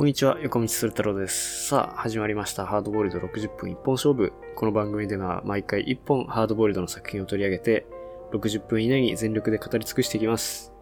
[0.00, 1.68] こんにちは、横道する太郎です。
[1.68, 2.64] さあ、始まりました。
[2.64, 4.32] ハードボイルド60分一本勝負。
[4.56, 7.84] この番組では毎回1本ハードボイルドの作品を取り上げて、
[8.32, 10.72] 60分以内に全力で語り尽くしていきます。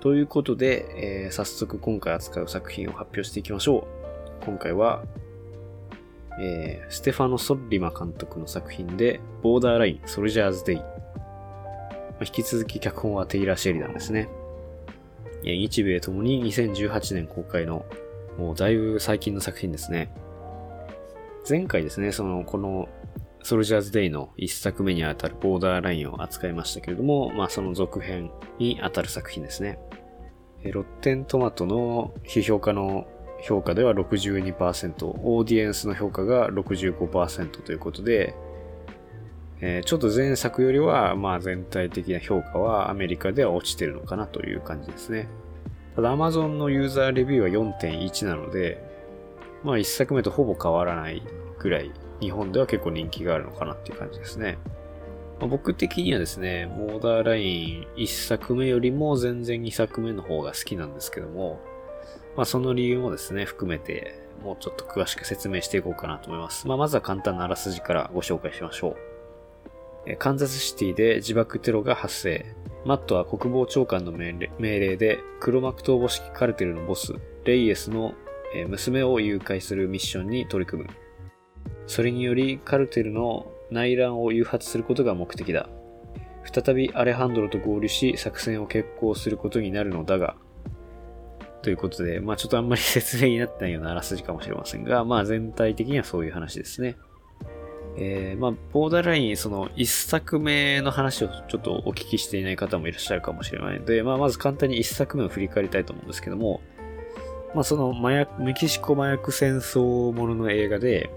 [0.00, 3.88] ということで、えー早速今回扱う作品を発表していきましょ
[4.42, 4.44] う。
[4.44, 5.02] 今回は、
[6.38, 10.82] えーステファノ・ソッリマ監督の作品で、ボーダーライン・ソルジャーズ・デイ。
[12.20, 14.28] 引き続き脚本はテイラー・シェリダンですね。
[15.42, 17.86] 日米ともに2018年公開の
[18.38, 20.12] もうだいぶ最近の作品ですね。
[21.48, 22.88] 前回ですね、その、この、
[23.42, 29.78] ソルジャーズデイの一作目にあたるボーダーラインを扱いましたけれども、まあその続編にあたる作品ですね。
[30.64, 33.06] ロッテントマトの批評家の
[33.40, 38.34] 評価では62%、オーディエンスの評価が65%ということで、
[39.60, 45.28] えーちょっと前作よりは、まあ全体的な評価はアメリカでは落ちてるのかなという感じですね。
[45.96, 48.84] ただ Amazon のユーザーレビューは4.1なので、
[49.64, 51.22] まあ一作目とほぼ変わらない
[51.58, 54.58] ぐらい、日本では結構人気があるのかなっていう感じですね。
[55.40, 61.60] まあ僕的にはですね、ボーダーライン1作目よりも全然2作目の方が好きなんですけども、
[62.36, 66.68] まあその理由もですね、含めて、もうちょっと詳しく説明していこうかなと思います。
[66.68, 68.96] まあまずは簡単なあらすじからご紹介しましょう。
[70.14, 72.54] カンザスシティで自爆テロが発生。
[72.84, 78.14] マットは国防長官の命令で黒幕逃亡式カルテルのボス、レイエスの
[78.68, 80.90] 娘を誘拐するミッションに取り組む。
[81.88, 85.68] それによりカルテルの内乱を誘発することが目的だ。
[86.44, 90.36] 再びアレハンドロと合流し作戦を決行することになるのだが、
[91.62, 96.96] ということで、まあちょっとあんまり 説明になってないようなあらすじかもしれませんが、まあ全体的にはそういう話ですね。
[97.98, 106.60] えーまあ、ボーダーライン、その、一作目の話をちょっとお聞きしていない方もいらっしゃるかもしれないので、まあ、まず簡単に一作目を振り返りたいと思うんですけども、
[107.54, 111.10] まあ、その、麻薬、メキシコ麻薬戦争ものの映画で、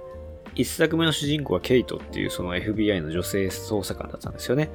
[0.55, 4.69] 一作目の主人公はケイトっていうその FBI の女性捜査官だったんですよね。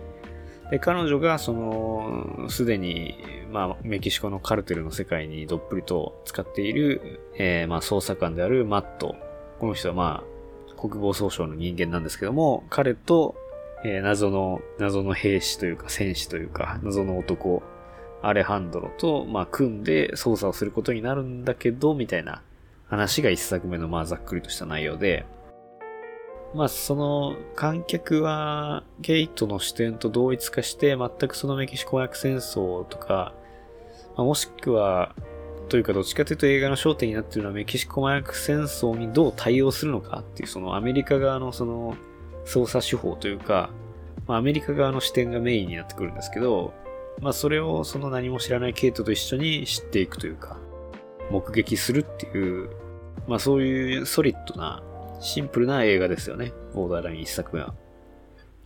[0.70, 3.14] で、彼女が、その、すでに、
[3.50, 9.14] まあ、メキシコのカルテルの世界にどっぷりと使っている、えーまあ、捜査官であるマット。
[9.58, 10.33] この人は、まあ、
[10.88, 13.34] 国防総省の人間なんですけども、彼と、
[13.86, 17.62] えー謎の、謎の兵士というか戦士というか、謎の男、
[18.20, 22.42] アレハンドロと、まあ、組んで捜査をすることになるんだけど、みたいな
[22.86, 25.24] 話が一作目の、まあ、ざっくりとした内容で、
[26.54, 33.32] まあ、その、観客は、ゲイトの視点と同一化して、全くそのメキシコ麻薬戦争とか、
[34.16, 35.14] まあもしくは、
[35.68, 41.96] というかどっちかというと映画の焦点になっているのはメキシコ麻薬戦争にどう対応するのかっていうそのアメリカ側のその
[42.44, 43.70] 捜査手法というか、
[44.26, 46.74] まあ、アメリカ側の視点がメインになってくるんですけど、
[47.20, 50.58] まあそれをその何も知らないケイトと一緒に知っていくというか、
[51.30, 52.70] 目撃するっていう、
[53.26, 54.82] まあそういうソリッドな、
[55.20, 56.52] シンプルな映画ですよね。
[56.74, 57.74] ボーダーライン一作目は。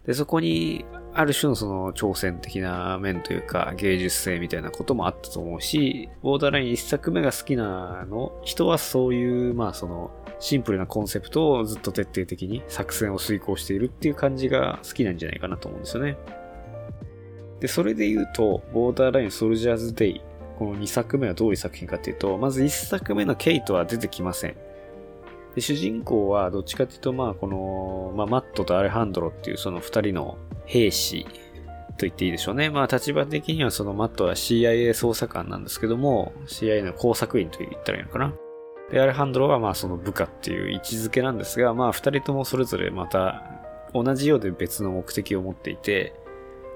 [0.07, 0.85] で、そこに、
[1.19, 16.17] ある種のその挑戦的な面というか、芸術性みたいなこともあったと思うし、ボーダーライン一作目が好きなの、人はそういう、まあその、シンプルなコンセプトをずっと徹底的に作戦を遂行しているっていう感じが好きなんじゃないかなと思うんですよね。
[17.59, 20.21] で、それで言うと、ボーダーラインソルジャーズデイ、
[20.57, 24.68] この2作目はどういう作品かっていうと、まず1作目のケイトは出てきません。
[25.55, 31.25] で主人公はどっちかっていうと、まあ、この、まあ、マットとアレハンドロっていうその二人の兵士
[31.99, 32.71] と言っていいでしょうね。
[32.71, 38.35] まあ、立場的にはそのマットは CIA 捜査官なんですけども、CIA の工作員と言ったらいいのかな。
[38.91, 43.43] で、アレハンドロはまあその部下っていう位置づけなんですが、まあ、二人ともそれぞれまた
[43.93, 46.15] 同じようで別の目的を持っていて、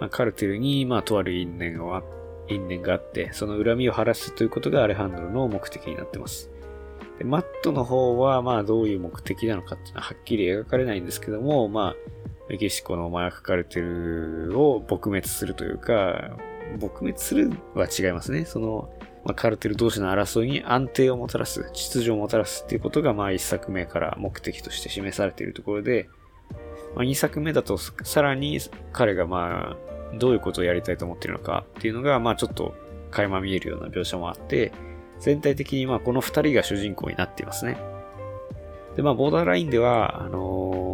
[0.00, 2.02] まあ、カルテルに、まあ、とある因縁が
[2.48, 6.50] 因縁があって、その恨みを晴らすということがアレハンドロの目的になってます。
[7.22, 11.96] でマットの方は、まあ、どういう目的なのかっていうのははっきり描かれないんですけども、まあ、
[12.48, 16.36] メキシコの麻薬カルテルを撲滅するというか、
[16.80, 18.44] 撲滅するは違いますね。
[18.44, 18.92] その、
[19.24, 26.08] まあ、カルテル同士の争いに安定をもたらす、秩序をもたらすっていうことが、まあ、一作目から目的として示されているところで、
[26.96, 28.58] まあ、二作目だと、さらに
[28.92, 29.76] 彼が、ま
[30.12, 32.74] あ、どういうことをやりたいと思っているのかっていうのが、まあ、ちょっと
[33.12, 34.72] 垣間見えるような描写もあって、
[35.22, 37.78] 全体的にまあこの二人が主人公になっていますね。
[38.96, 40.92] で、まあボーダーラインでは、あのー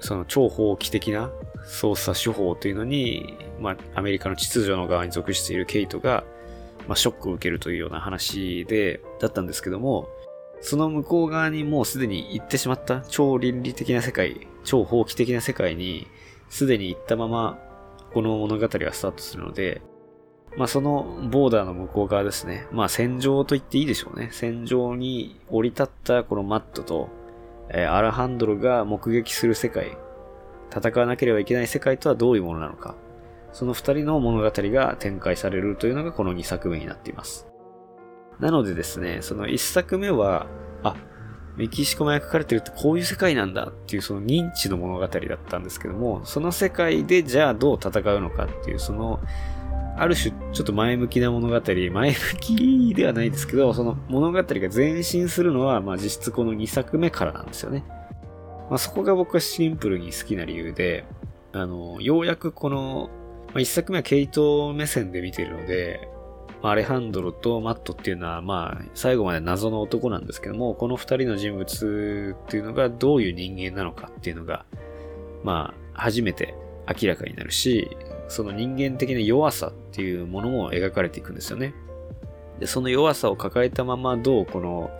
[0.00, 1.30] その超法規的な
[1.66, 6.24] 捜査手法というのに、まあアメリカの秩序の側に属しているケイトが、
[6.88, 10.08] まあショックを受けるというような話で、だったんですけども、
[10.60, 16.06] その向こう側にもうすでに行ってしまった超倫理的な世界、超法規的な世界に
[16.48, 17.58] すでに行ったまま、
[18.14, 19.82] この物語はスタートするので、
[20.56, 22.66] まあそのボーダーの向こう側ですね。
[22.72, 24.30] まあ戦場と言っていいでしょうね。
[24.32, 27.08] 戦場に降り立ったこのマットと、
[27.68, 29.96] えー、アラハンドロが目撃する世界、
[30.74, 32.94] 戦わなければいけない世界とはどういうものなのか。
[33.52, 37.46] その二人の物語が展開されるというのがこの2作目になっています。
[38.38, 40.46] なのでですね、その1作目は、
[40.82, 40.96] あ、
[41.56, 49.20] メキシコも描かれてるってこういう世界なんだっていうその認知の物語だったんですけども、その世界でじゃあどう戦うのかっていうその、
[49.98, 57.84] ある種ちょっと前向きな物語、前向きではないですけど、その物語が前進するのは、まあ実質この2作目からなんですよね。
[58.68, 61.04] まあそこが僕はシンプルに好きな理由で、
[61.52, 63.08] あの、ようやくこの、
[63.48, 66.08] まあ1作目はケイト目線で見てるので、
[66.62, 74.64] まあ、アレハンドロとマットっていうのは、まあ、最後まで謎の男なんですけども、この二人の人物っていうのがどういう人間なのかっていうのが、
[75.44, 76.54] まあ、初めて
[76.88, 77.96] 明らかになるし、
[78.28, 81.74] その人間的な弱さっていうものも描かれていくんですよね。
[82.58, 84.90] で、その弱さを抱えたままどうこの、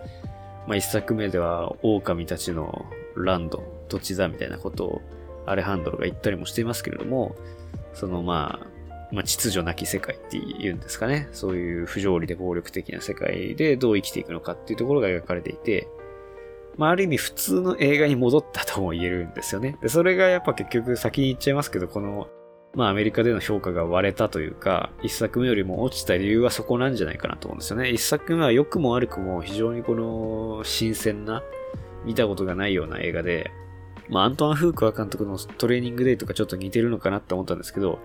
[0.67, 2.85] まあ、一作目では狼たちの
[3.15, 5.01] ランド、土地だみたいなことを
[5.45, 7.35] アレハンドロが言ったりもしていますけれども、
[7.93, 8.67] そのまあ、
[9.11, 11.29] まあ、秩序なき世界って言うんですかね。
[11.31, 15.87] そういう不条理で暴力的な世界でどう生きていくのかっていうところが描かれていて、
[16.75, 19.77] まあ、ある意味普通の映画に戻ったとも言えるんですよね。
[19.81, 22.27] で、それがやっぱ結局先に言っちゃいますけど、この、
[22.75, 27.89] まあアメリカでの評価が割れたというか、一作目よりも落ちた理由はそこなんじゃないかなと思うんですよね。
[27.89, 31.43] 一作目は良くも悪くも非常にこの新鮮な、
[32.05, 33.51] 見たことがないような映画で、
[34.09, 37.99] まあアントワン・フークワ監督のトレーニングデイとかちょっと似てるのかなって思ったんですけど、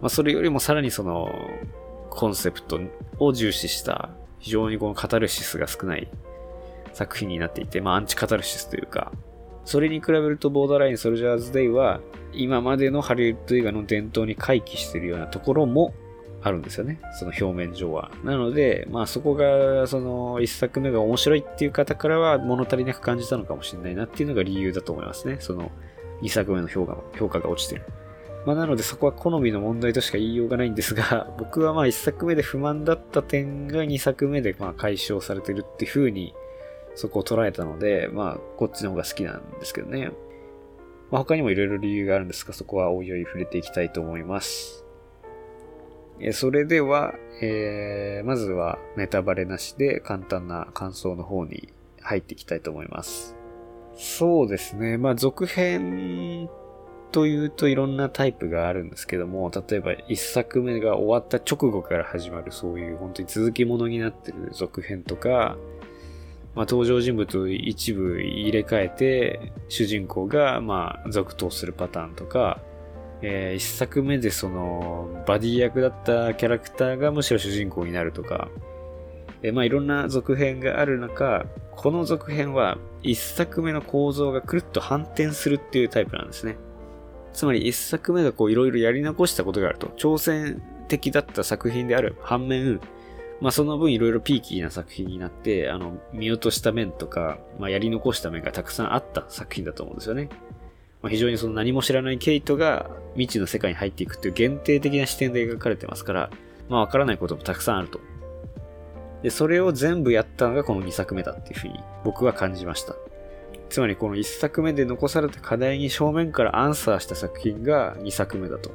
[0.00, 1.32] まあ、それよりもさらにその、
[2.10, 2.80] コンセプト
[3.18, 6.08] を重視した、非常にこのカタルシスが少ない
[6.92, 9.12] 作品になっていて、まあ、アンチカタルシスというか、
[9.66, 12.00] それに比べると、ボーダーライン・ソルジャーズ・デイは、
[12.32, 15.92] 今までのハリウッド映画の伝統に回帰しているようなところも
[16.42, 17.00] あるんですよね。
[17.18, 18.10] その表面上は。
[18.22, 25.38] なので、まあそこが、その一作目が面白いっていう方からは物足りなく感じたのかもしれないなっていうのが理由だと思いますね。
[25.40, 25.72] その
[26.20, 27.82] 二作目の評価評価が落ちてる。
[28.46, 36.32] まあ、なのでそこは好みの問題としか言いようがないんですが、 僕はまあ一作目で不満だった点が二作目でま解消されてるっていう風に
[36.96, 40.10] そこを捉えたので、まあこっちの方が好きなんですけどね。
[41.10, 44.84] まあ他にもいろいろ理由があるんですが、そこはおいおい触れていきたいと思います。
[46.18, 51.68] えそれでは、えー、まずはネタバレなしで簡単な感想の方に
[52.00, 53.36] 入っていきたいと思います。
[53.96, 54.96] そうですね。
[54.96, 56.48] まあ続編
[57.12, 65.56] というといろんなタイプがあるんですけども、例えば一作目が終わった直後から始まるそういう本当に続きものになってる続編とか、
[66.56, 72.60] まあ、登場人物を一部入れ替えて、主人公がまあ続投するパターンとか、
[73.20, 78.48] えー、一作目でそのバディ役だったキャラクターがむしろ主人公になるとか、
[79.42, 86.56] えー、まあいろんな続編がある中、この続編は一作目の構造がくるっと反転するっていうタイプなんですね。
[87.34, 89.88] つまり一作目がこういろいろやり残したことがあると。
[89.88, 92.80] 挑戦的だった作品である反面、
[93.40, 100.28] まあその分いろいろピーキーな作品になって、あの、見落とした面とか、まあやり残した面がたくさんあった作品だと思うんですよね。
[101.02, 106.30] まあ、非常にその何も知らないケイトが未知の世界に入っていくっていう限定的な視点で描かれてますから、
[106.68, 108.00] まあわからないこともたくさんあると。
[109.22, 112.94] で、それを全部やったのがこの2作目だっていうふうに僕は感じました。
[113.68, 118.70] つまりこの1作目で残された課題に正面からアンサーした作品が2作目だと。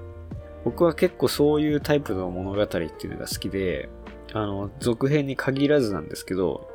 [0.63, 3.89] 僕は結構そういうタイプの物語っていうのが好きで、
[4.33, 6.69] あの、続編に限らずなんですけど、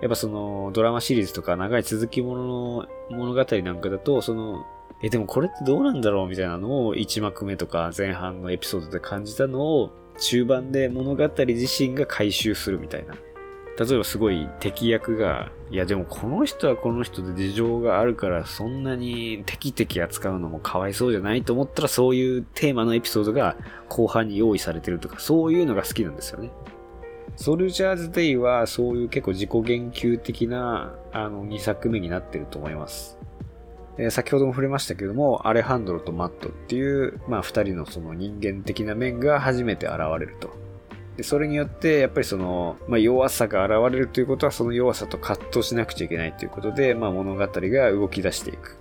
[0.00, 4.64] やっぱそのドラマシリーズとか長い続きものの物語なんかだと、その、
[5.02, 13.14] え、でもこれってどうなんだろうみたいなのを1幕目とか前半のエピソードで感じたのを中盤で物語自身が回収するみたいな。
[13.78, 23.56] 例えばすごい敵役が、いやでもこの人はこの人で事情があるからそんなに敵々扱うのもかわいそうじゃないと思ったらそういうテーマのエピソードが
[23.88, 26.50] 後半に用意されてるとかそういうのが好きなんですよね。
[27.36, 33.18] ソルジャーズデイはそういう結構自己言及的なあの2作目になってると思います。
[34.10, 40.50] 先ほども触れましたけども、アレハンドロとマットっていう、まあ二人のその人間的な面が初めて現れると。
[41.16, 48.79] でそれによって、やっぱりその、まあ、弱さが現れるということは、その弱さと葛藤しなくちゃいけないということで、まあ、物語が動き出していく。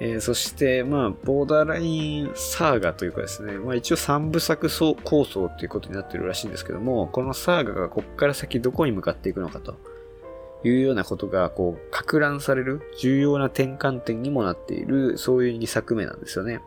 [0.00, 4.68] えー、そして、まあ、ボーダーラインサーガというかですね、まあ一応三部作
[5.02, 9.76] 構想ということになってるらしいんですけども、このサーガがこっから先どこに向かっていくのかと
[10.62, 16.60] いうようなことが、こう、拡乱される重要な転換点にもなっている、そういう2作目なんですよね。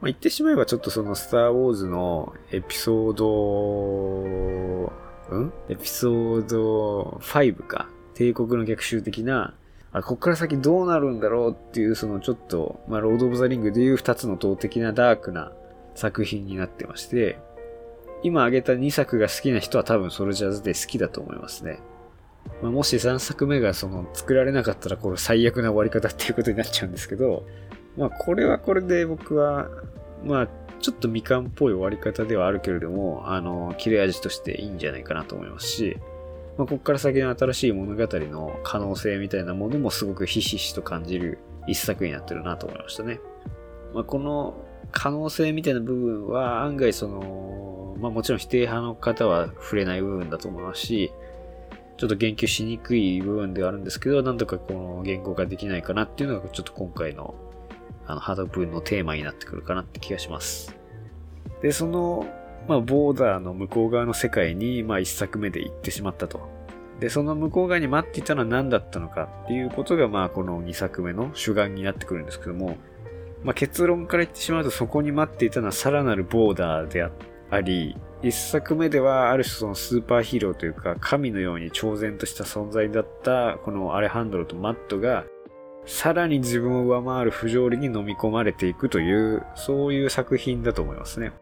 [0.00, 4.92] まあ、言ってしまえばちょっとそのスターウォーズのエピソード、
[5.36, 5.52] ん？
[5.68, 7.88] エピソード5か。
[8.14, 9.54] 帝国の逆襲的な、
[9.92, 15.52] あ、こっから先どうなるんだろうっていう、そのちょっと、まあ、ロード・オブ・ザ・リングでいう二つの塔的なダークな
[15.94, 17.38] 作品になってまして、
[18.22, 21.80] 今挙げた2作が好きな人は多分ソルジャーズで好きだと思いますね。
[22.62, 27.44] まあ、もし3作目がその作られなかったらこれ最悪な終わり方っていうことになっちゃうんですけど、
[27.96, 29.68] まあこれはこれで僕は、
[30.24, 30.48] まあ
[30.80, 35.98] ちょっとみかんっぽい終わり方ではあるけれども、あの、切れ味としていいんじゃないかなと思いますし、
[36.58, 43.20] まあこっから先の新しい物語の可能性みたいなものもすごくひしひしと感じる一作になってるなと思いましたね。
[43.94, 44.54] まあこの
[44.90, 51.12] 可能性みたいな部分は案外その、まあもちろん否定派の方は触れない部分だと思いますし、
[51.96, 57.34] ちょっと言及しにくい部分ではあるんですけど、なんとかこの言語化できないかなっていうのがちょっと今回の
[58.06, 60.76] あのハード部分のテーマになってくるかなって気がします。
[61.62, 62.26] で、その、
[62.68, 66.40] まあ、ボーダーの向こう側の世界に、まあ、一作目で行ってしまったと。
[67.00, 72.76] で、その向こう側に待っていたのは何だったのかっていうことが、まあ、この2作目の主眼になってくるんですけども、
[73.42, 77.02] まあ、結論から言ってしまうと、そこに待っていたのはさらなるボーダーで
[77.50, 85.24] あり、一作目ではある種そのスーパーヒーローというか神のように超然とした存在だったこのアレハンドロとマットが
[85.86, 91.32] さらに自分を上回る不条理に飲み込まれていくというそういう作品だと思いますね。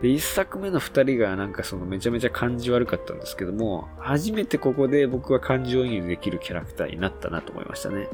[0.00, 8.08] で、一作目の二人がなんかそのめちゃめちゃ感じ悪かったんですけども、初めてここで僕は感情移入できるキャラクターになったなと思いましたね。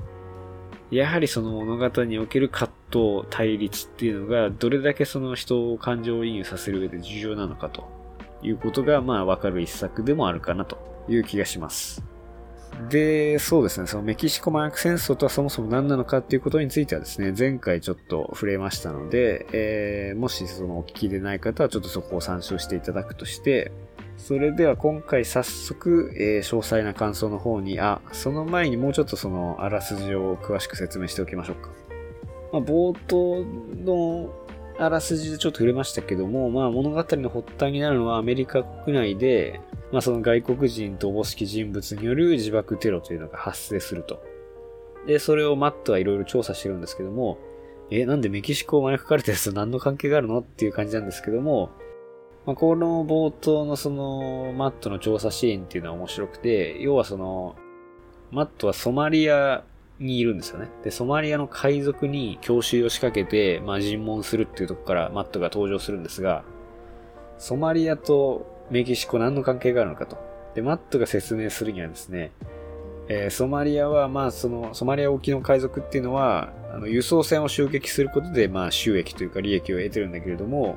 [0.91, 7.89] やはりその物語における葛藤、対立っていうのが、どれだけその人を感情移入させる上で重要なのかと
[8.43, 12.14] いうことが、まあわかる一作でもあるかなという気がします。
[12.89, 23.73] で、そうですね、そのメキシコ麻薬戦争とはそもそも何なのかっていうことについてはですね、前回ちょっと触れましたので、えー、もしそのお聞きでない方はちょっとそこを参照していただくとして、
[24.17, 31.71] それでは今回早速、えー、詳細な感想の方に、あ、その前にもうちょっとそのあらすじを詳しく説明しておきましょうか。
[32.53, 33.45] まあ、冒頭
[33.85, 34.33] の
[34.79, 39.61] あらすじでちょっと触れましたけども、まあ物語の発端になるのはアメリカ国内で、
[39.93, 44.23] まあその外国人とおぼしき人物による自爆テロというのが発生すると。
[45.07, 47.39] で、それをマットはいろいろ調査してるんですけども、
[47.91, 51.71] え、なんでメキシコを招かれたやつと何の関係があるのっていう感じなんですけども、
[52.47, 57.57] まあ、この冒頭のその、マットの調査シーンっていうのは面白くて、要はその、
[58.31, 59.65] マットはソマリア
[59.99, 60.69] にいるんですよね。
[60.83, 66.45] で、ソマリアの海賊に強襲を仕掛けて、まあ、尋問するっていうとこからマットが登場するんですが、
[67.39, 70.19] ソマリアとメキシコ何の関係があるのかと。
[70.55, 72.33] で、マットが説明するにはですね、
[73.09, 80.77] えー、ソマリアは、まあ、その、ソマリア沖の海賊っていうのは、あの、輸送船を襲撃することで、まあ、収益というか利益を得てるんだけれども、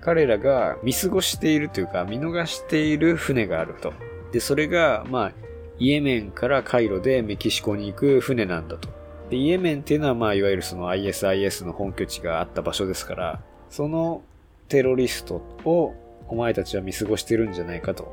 [0.00, 3.92] 彼らが見過ごしているというか、見逃している船があると。
[4.32, 5.32] で、それが、まあ、
[5.78, 8.88] イエメンからカイロでメキシコに行く船なんだと。
[9.30, 14.22] で、イエメンっていうのは、まあ、いわゆるその ISIS の本拠地があった場所ですから、その
[14.68, 15.94] テロリストを
[16.28, 18.12] お前たちは見過ごしてるんじゃないかと。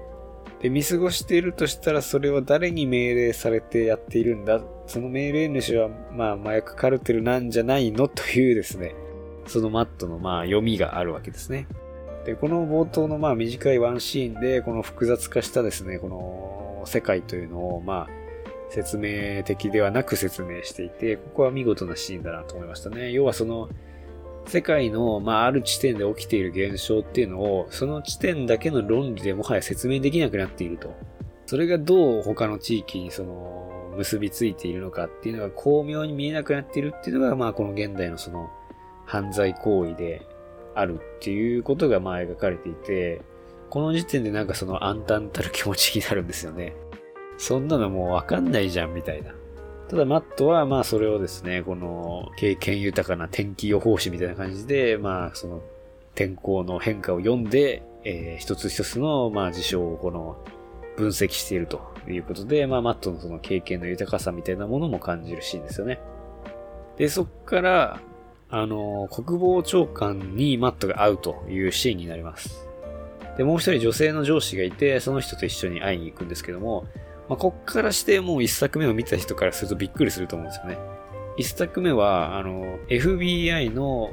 [0.61, 4.61] で、見過ごしているとしたら、それは誰に命令されてやっているんだ？
[4.87, 8.07] その命令主は、まあ、麻薬カルテルなんじゃないの？
[8.07, 8.95] というですね、
[9.45, 11.67] そのマットのまあ読みがあるわけですね。
[12.25, 18.23] で、この冒頭のまあ短いワンシーンで、この複雑化したですね、この世界というのをまあ
[18.69, 23.11] 説明的ではなく説明していて、ここは見事なシーンだなと思いましたね。
[23.11, 23.69] 要はその、
[24.47, 30.93] 世界の、まあ、ある地点で起きている現象っていうのを、その地点だけの論理でもはや説明できなくなっていると。
[31.45, 38.49] それがどう他の地域にその、結びついているのかっていうのが巧妙に見えなくなっているっていうのが、まあ、この現代のその、
[39.05, 40.25] 犯罪行為で
[40.73, 43.21] あるっていうことがまあ描かれていて、
[43.73, 46.75] この時点でなんかその暗淡たる気持ちになるんですよね。
[47.39, 49.33] そんなのもうわかんないじゃんみたいな。
[49.89, 55.63] ただマットはまあそれをですね、この経験豊かな天気予報士みたいな感じで、まあその
[56.13, 60.37] 天候の変化を読んで、えー、一つ一つのまあ事象をこの
[60.95, 65.99] 分析しているということで、まあマットのその経験の豊かさみたいなものも感じるシーンですよね。
[66.97, 67.99] で、そっから、
[68.51, 72.62] あの、国防長官にマットが会うというシーンになります。
[73.37, 76.85] で、もう一人女性の上司がいて、その人と一緒に会いに行くんですけども、
[77.29, 80.77] まあ、こっからしてもう一作目を見た人からするとびっくりすると思うんですよね。
[81.37, 84.11] 一作目は、あの、FBI の、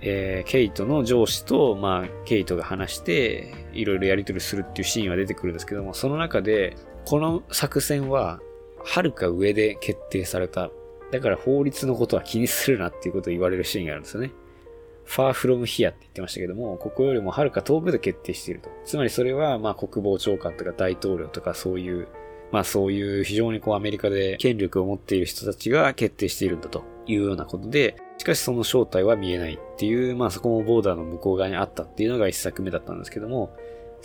[0.00, 8.40] えー、ケイトの上司と、まあ、ケイトが話して、いろいろやり取りするっていうシーンは出てくるんですけども、その中で、この作戦は、
[8.84, 10.70] はるか上で決定された
[11.10, 14.32] だから法律のことは気にするなっていうことを言われるシーンがあるんですよね。
[15.06, 18.70] Far from here って言ってましたけども、ここよりもはるか遠くで決定していると。
[18.84, 22.08] つまりそれは、まあ国防長官とか大統領とかそういう、
[22.52, 33.54] まあそういう非常にこうアメリカで権力を持っている人たちが決定しているんだというようなことで、しかしその正体は見えないっていう、まあそこもボーダーの向こう側にあったっていうのが一作目だったんですけども、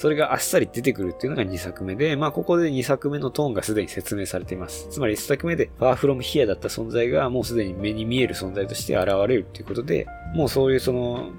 [0.01, 4.87] それがあっさり出てくるっていうのが2作目で、まあここで2作目のトーンがすでに説明されています。
[4.89, 11.29] つまり1作目で Far From Here だった存在がもうすでに目に見える存在として現れるっていうことで、もうそういうその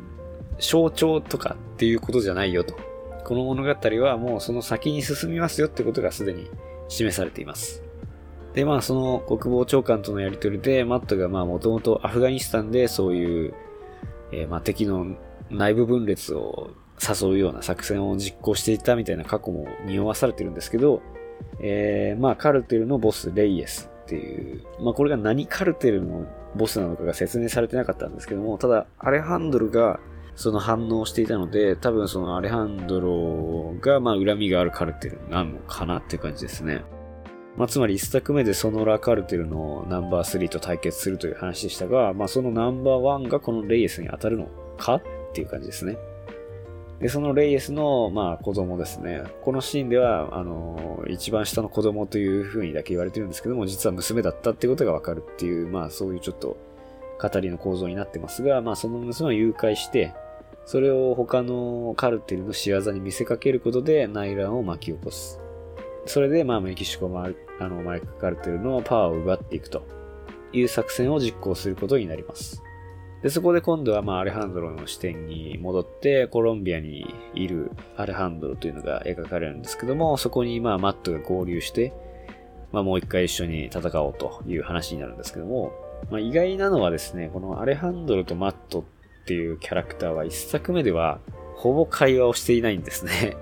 [0.60, 2.76] 象徴とかっていうことじゃないよと。
[3.24, 3.68] この物語
[4.00, 6.48] はもうその先に進みますよってことがすでに
[6.86, 7.82] 示されています。
[8.54, 13.54] で、まあその国防長官とのやりとりで、マットがまあもともとアフガニスタンでそういう、
[14.30, 15.16] えー、まあ敵の
[15.50, 16.70] 内部分裂を
[17.00, 21.02] 誘うような作戦を実行していたみたいな過去も匂わされてるんですけど、
[21.60, 30.00] えー、まあカルテルのボス、レイエスっていう、まあこれが何カルテルのボスなのかが説明されてなかったんですけども、ただアレハンドルが
[30.34, 36.84] その反応していたので、多分そのアレハンドロがまあ恨みがあるカルテルなのかなっていう感じですね。
[37.56, 45.02] まあ、つまり一作目でソノラカルテルのナンバー3と対決するという話でしたが、まあ、そのナンバー1がこのレイエスに当たるのかっ
[45.34, 45.98] ていう感じですね。
[47.02, 49.24] で、そのレイエスの、まあ、子供ですね。
[49.42, 56.56] このシーンでは、あの、一番下の子供という風にだけ言われてるんですけども、実は娘だったってことがわかるっていう、まあ、そういうちょっと、
[57.20, 60.14] 語りの構造になってますが、まあ、その娘を誘拐して、
[60.64, 65.40] それを他のカルテルの仕業に見せかけることで内乱を巻き起こす。
[66.06, 69.84] それで、まあ、メキシコマあのマイクカルテルのパワーを奪っていくと
[70.52, 72.62] いう作戦を実行することになります。
[73.22, 81.92] で、そこで今度はまあアレハンドロの視点に戻って、コロンビアにいるアレハンドロというのが描かれるんですけども、そこにまあマットが合流して、
[82.72, 85.72] まあもう一回一緒に戦おうという話になるんですけども、
[86.10, 88.84] まあ意外なのはですね、このアレハンドロとマットっ
[89.24, 91.20] ていうキャラクターは一作目では
[91.54, 93.36] ほぼ会話をしていないんですね。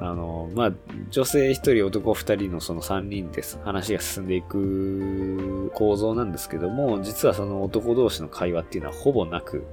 [0.00, 0.72] あの、まあ、
[1.10, 3.58] 女性一人、男二人のその三人です。
[3.64, 9.64] 話が進んでいく構造なんですけども、実はその男同士の会話っていうのはほぼなく、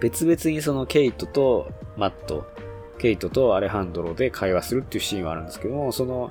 [0.00, 2.46] 別々にそのケイトとマット、
[2.98, 6.30] ケイトとアレハンドロで会話するっていうシーンはあるんですけども、その、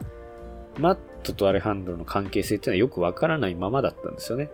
[0.80, 4.50] マットとアレハンドロの関係性っていうのはよくわからないままだったんですよね。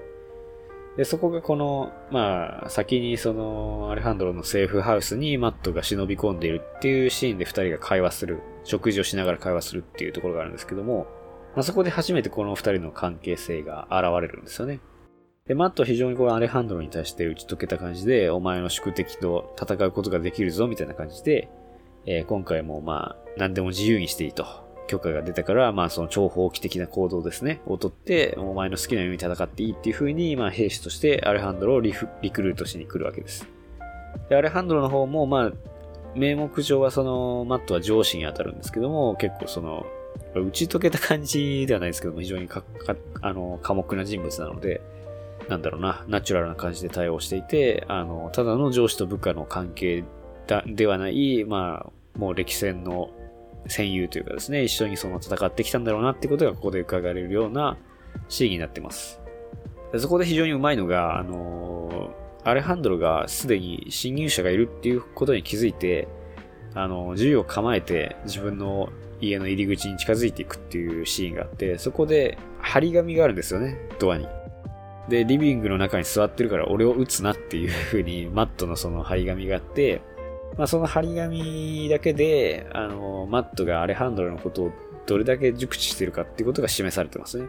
[0.98, 11.08] で、そこがこの、まあ、先にその、アレハンドロのセーフハウスにマットが忍び込んでいるっていうシーンで二人が会話する、食事をしながら会話するっていうところがあるんですけども、
[11.56, 14.80] まあ、そこで初めてこの二人の関係性が現れるんですよね。
[15.48, 21.50] で、マットは非常にこのアレハンドロに対して打ち解けた感じで、お前の宿敵と戦うことができるぞ、みたいな感じで、
[22.06, 24.70] えー、今回もまあ、何でも自由にしていいと。
[24.88, 33.48] 許可が出たから、まあその超法規的な行動ですね、をとって、お前の好きなように戦っていいっていう風に、まあ兵士としてアレハンドロをリリクルートしに来るわけです。
[34.30, 35.52] で、アレハンドロの方も、まあ、
[36.16, 39.86] 名目上はその、マットは上司に当たるんですけども、結構その、
[40.36, 44.82] 打ち解けた感じではないですけども、非常にか、か、あの、寡黙な人物なので、
[45.50, 50.04] なんだろうな、ナチュラルな感じで対応していて、あの、ただの上司と部下の関係
[50.48, 53.10] だ、ではない、まあ、もう歴戦の
[53.68, 57.78] 戦友というかですね、一緒にその戦ってきたんだろうなってことがここで伺われるような
[58.28, 59.20] シーンになってます。
[59.98, 61.81] そこで非常にうまいのが、あの、
[62.44, 66.08] アレハンドロがすでに侵入者がいるっていうことに気づいて、
[66.74, 74.28] あの、銃を構えて自分の家の入り口に近づいていくっていうシーンがあって、そこで張り紙があるんですよね、ドアに。
[75.10, 80.02] で、リビングの中に座ってるから俺を撃つなっていう風に マットのその張り紙があって、
[80.58, 84.72] まあ、その張り紙だけで、あの、マットがアレハンドロのことを
[85.06, 87.48] どれだけ熟知してるかっていうことが示されてますね。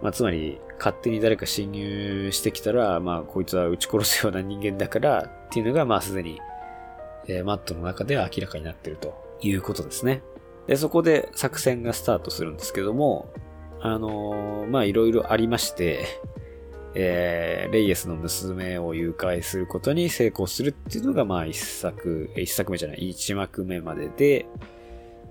[0.00, 6.40] まあ、つまり、勝手に誰か侵入してきたら、まあ、こいつは撃ち殺すような人間だから、っていうのが、まあ、すでに、
[7.28, 10.24] えー、マットの中では明らかになってるということですね。
[10.66, 13.32] で、そこで作戦がスタートするんですけども、
[13.80, 16.04] あのー、まあ、いろいろありまして、
[16.96, 24.46] えー、レイエスの娘を誘拐することに成功するっていうのが、まあ一作、一作目じゃない、一幕目までで、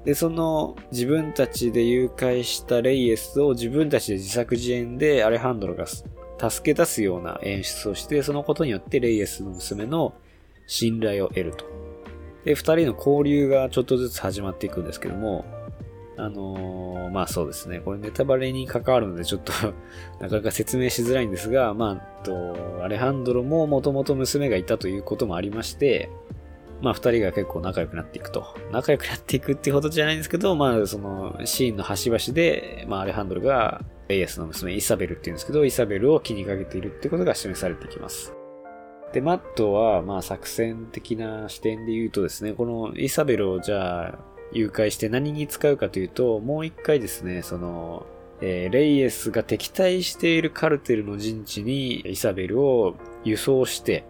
[0.06, 6.06] で、その自分たちで誘拐したレイエスを自分たちで自作自演でアレハンドロが助
[6.64, 10.14] け出すような演出をして、そのことによってレイエスの娘の
[10.66, 11.66] 信頼を得ると。
[12.46, 15.46] で、二人の交流がちょっとずつ始まっていくんですけども、
[16.18, 17.80] あのー、まあそうですね。
[17.80, 19.54] これネタバレに関わるのでちょっと
[20.20, 26.10] なかなか説明しづらいんですが、まあ、と、アレハンドロももともと娘がいたということもありまして、
[26.82, 28.46] まあ二人が結構仲良くなっていくと。
[28.72, 38.34] 仲良くなっていくっていうほどじゃないんですけど、まあそのシーンの端々で、まあアレハンドロがレイエスの娘イサベルっていうんですけど、イサベルを気にかけているってことが示されてきます。
[39.14, 44.20] で、マットは、まあ、作戦的な視点で言うとですね、このイサベルをじゃあ、
[44.54, 48.06] 誘拐して何に使うかというと、もう一回ですね、その、
[48.42, 54.06] えー、レイエスが敵対しているカルテルの陣地にイサベルを輸送して、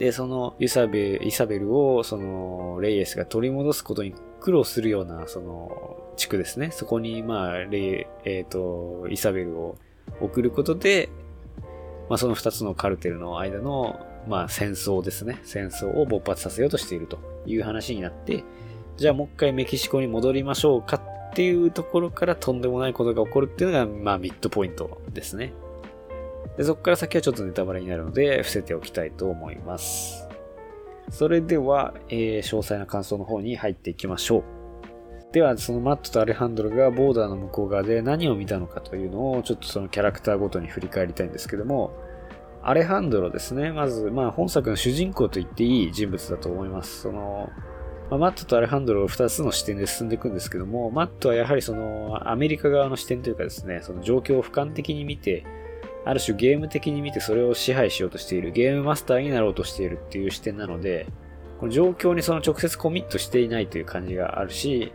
[0.00, 6.70] で、そのイサベイサベルを、その、レイエスが取り戻すことに苦労するような、その、地区ですね。
[6.70, 9.76] そこに、まあ、レイ、えっ、ー、と、イサベルを
[10.22, 11.10] 送ることで、
[12.08, 15.38] まあ、その二つのカルテルの間の、まあ、戦争ですね。
[15.44, 18.42] 戦争を勃発させようとしているという話になって、
[18.96, 20.96] じゃあもう一回メキシコに戻りましょうか
[21.30, 25.52] っていうところからとんでもないことが起こるっていうのが、まあ、ミッドポイントですね。
[26.60, 30.28] でそこから先はちょっとネタバレになるので、伏せておきたいと思います。
[31.08, 34.44] それでは、えー、詳細な感想の方に入っていきましょう。
[35.32, 41.92] では、そのマットとアレハンドロがボーダーの向こう側で何を見たのかというのを、ちょっとそのキャラクターごとに振り返りたいんですけども、
[42.62, 43.72] アレハンドロですね。
[43.72, 47.00] まず、まあ、本作の主人公と言っていい人物だと思います。
[47.00, 47.48] その、
[48.10, 55.46] まあ、マットとアレハンドロ2つの視点で進んでいくんですけども、マットはやはりその、アメリカ側の視点というかですね、その状況を俯瞰的に見て、
[56.04, 61.06] ある種ゲーム的に見てそれを支配しようとしている、ゲームマスターになろうとしているっていう視点なので、
[61.58, 64.92] この状況にその直接コミットしていないという感じがあるし、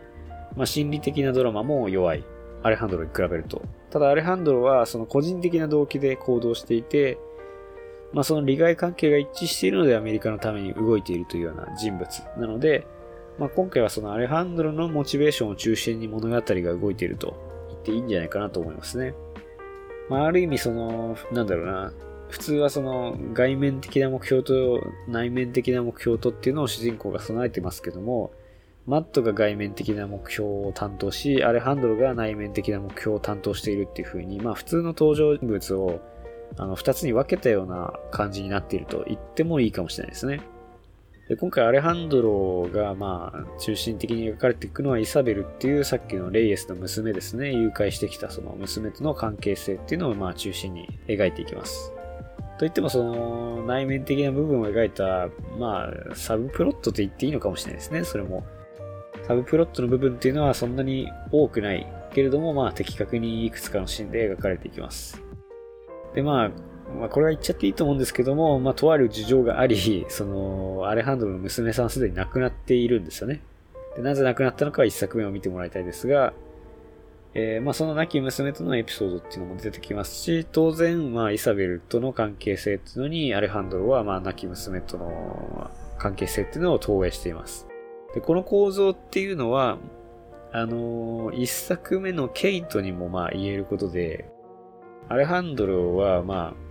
[0.56, 2.24] まあ、心理的なドラマも弱い。
[2.62, 3.62] アレハンドロに比べると。
[3.90, 7.18] ただアレハンドロはその個人的な動機で行動していて、
[8.12, 12.86] まあ、その利害関係が一致しているのでアメリカのために動いているというような人物なので、
[13.38, 16.42] まあ、今回はそのアレハンドロのモチベーションを中心に物語が
[16.74, 17.36] 動いていると
[17.68, 19.14] 言っていいんじゃないかなと思いますね。
[20.08, 21.92] まあ、ある意味その、なんだろうな、
[22.28, 28.32] 普通はその外面的な目標と内面的な目標とっていうのを主人公が備えてますけども、
[28.86, 36.00] マットが外面的な目標を担当し、アレハンドロが内面的な目標を担当しているっていう風に、まあ普通の登場人物を
[36.56, 40.40] あの二つに分けたような感じになっていると言ってもいいかもしれないですね。
[41.28, 47.52] で今回アレハンドロがまあ中心的に描かれていくのはイサベルっていうさっきのレイエスの娘ですね。
[47.52, 51.92] 誘拐してきたその娘との関係性っていうのをまあ中心に描いていきます。
[52.58, 58.04] といってもその内面的な部分を描いたまあサブプロットと言っていいのかもしれないですね。
[58.04, 58.44] それも。
[59.26, 65.20] サブプロットの部分っていうのはそんなに多くないけれども、まあ的確にいくつかのシーンで描かれていきます。
[66.14, 66.50] で、まあ、
[66.94, 73.42] まあ、これは言っちゃっていいと思うんですけども、まあ、とある事情があり、その、アレハンドロの娘さんすでに亡くなっているんですよね。
[73.96, 76.32] でなぜ亡くなったのかは一作目を見てもらいたいですが、
[77.34, 87.66] えー、まあ、その亡き娘とのエピソードっていうのも出てきますし、当然、まあ、イサベルとの関係性っていうのに、アレハンドロは、まあ、亡き娘との関係性っていうのを投影しています。
[88.14, 89.76] で、この構造っていうのは、
[90.52, 94.30] あのー、一作目のケイトにもまあ言えることで、
[95.08, 96.65] アレハンドロはまあ、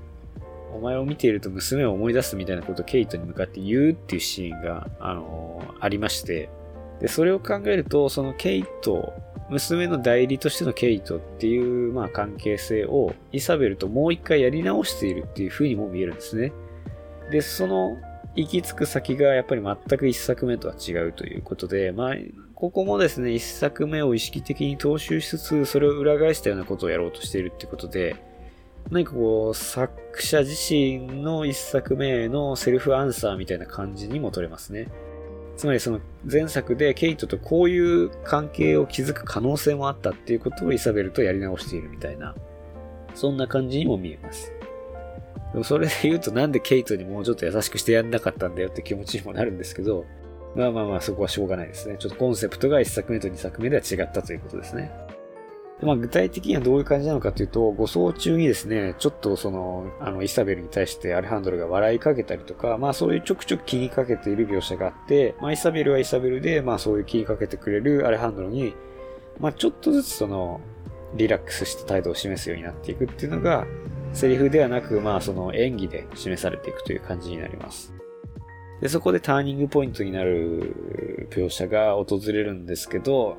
[0.75, 6.49] お前を見ていると娘を思い出すみたいなことをケイトに向かって言うっていうシーンが、あのー、ありまして、
[6.99, 9.13] で、それを考えると、そのケイト、
[9.49, 16.51] 娘の代理としてのケイトっていう、まあ、関係性をイサベルともう一回やり直しているっていう風にも見えるんですね。
[17.31, 17.97] で、その
[18.35, 22.15] 行き着く先がやっぱり全く一作目とは違うということで、まあ、
[22.55, 28.15] ここもですね、一作目を意識的に踏襲しつつ、それを裏返したようなことをやろうとしているってことで、
[28.91, 34.87] 何かこう、作者自身の一作目のセルフアンサーみたいな感じにも取れますね。
[35.57, 42.35] つまりその前作でケイトとこういう関係を築く可能性もあったっていうことをイサベルとやり直しているみたいな、
[43.13, 44.51] そんな感じにも見えます。
[45.53, 50.05] でもそれで言うとなんでケイトにもうちょっと優しくしてやんなかったんだよって気持ちにもなるんですけど、
[50.55, 51.95] まあまあまあそこはしょうがないですね。
[51.97, 54.91] ちょっとコンセプトが1作目と2作目では違ったということですね。
[55.81, 68.73] まあ具体的にはどういう感じなのかというと、護送中にですね、ちょっとその、あの、イサベルに対してアレハンドルが笑いかけたりとか、まあそういうちょくちょく気にかけている描写があって、まあイサベルはイサベルで、まあそういう気にかけてくれるアレハンドルに、
[69.39, 70.61] まあちょっとずつその、
[71.15, 73.65] リラックスした態度を示すようになっていくっていうのが、
[74.13, 77.93] セリフではなく、まあその演技で示されていくという感じになります。
[78.81, 83.37] で、そこでターニングポイントになる描写が訪れるんですけど、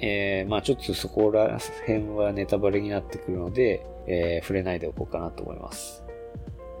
[0.00, 6.04] えー、まあちょっとそこら辺はネタバレになってくるので、えー、触れないでおこうかなと思います。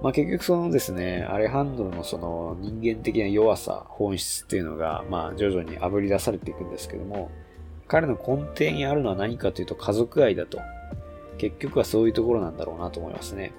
[0.02, 7.30] まあ結局そのですね、アレハンドロのその人間的な弱さ、本質っていうのが、まあ徐々に炙り出されていくんですけども、
[7.88, 10.58] 彼の根底にあるのは何かというと家族愛だと
[11.38, 13.52] 結局はそういうところなんだろうなと思いますね。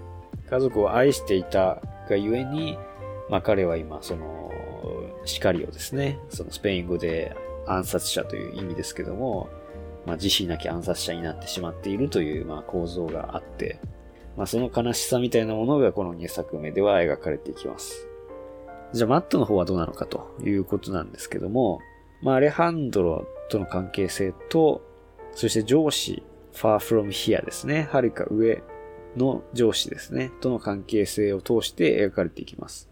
[0.50, 2.78] 家族を愛していたがゆえに、
[3.30, 4.52] まあ彼は今、その、
[5.26, 6.20] シカリオですね。
[6.30, 7.36] そのスペイン語で
[7.68, 9.50] 暗殺者という意味ですけども、
[10.06, 13.80] まあ慈悲なき暗殺者になってしまっているという、まあ構造があって、
[14.36, 18.08] まあその悲しさみたいなものがこの2作目では描かれていきます。
[18.94, 21.80] じゃあマットの方はどうなのかということなんですけども、
[22.22, 24.82] まあアレハンドロとの関係性と、
[25.34, 27.88] そして上司、far from here ですね。
[27.92, 28.64] はるか上
[29.16, 30.32] の上司ですね。
[30.42, 32.90] との関係性を通して描かれていきます。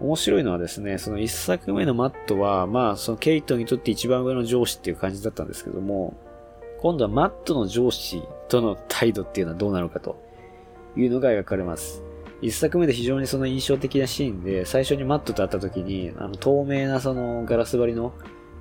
[0.00, 6.14] 面白いのはですね、その一作目のマットは、まあ、そのケイトにとって一番上の上司っていう感じだったんですけども、
[6.82, 10.22] 今度はマットの上司との態度っていうのはどうなのかと
[10.96, 12.02] いうのが描かれます。
[12.42, 18.12] 一作目で非常にその印象的なシーンで、最初にマットと会った時に、あの、透明なそのガラス張りの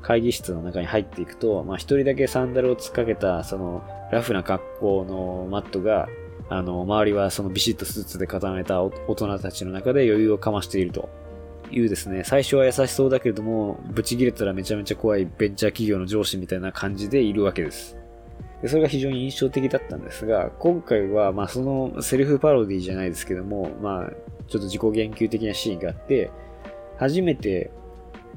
[0.01, 6.07] 会議室の中に入っていくと、まあ一人だけサンダルを突っかけた、その、ラフな格好のマットが、
[6.47, 11.09] あの、周りはそのビシッとスーツで固めた大人たちの中で余裕をかましていると
[11.75, 17.97] いうですね、最初は優しそうだけれども、ブチ切れたらめちゃめちゃ怖いベンチャー企業の上司みたいな感じでいるわけです。
[18.61, 24.09] でそれが非常に印象的だったんですが、今回は、まあそのセルフパロディじゃないですけども、まあ
[24.47, 26.31] ちょっと自己言及的なシーンがあって、
[26.97, 27.71] 初めて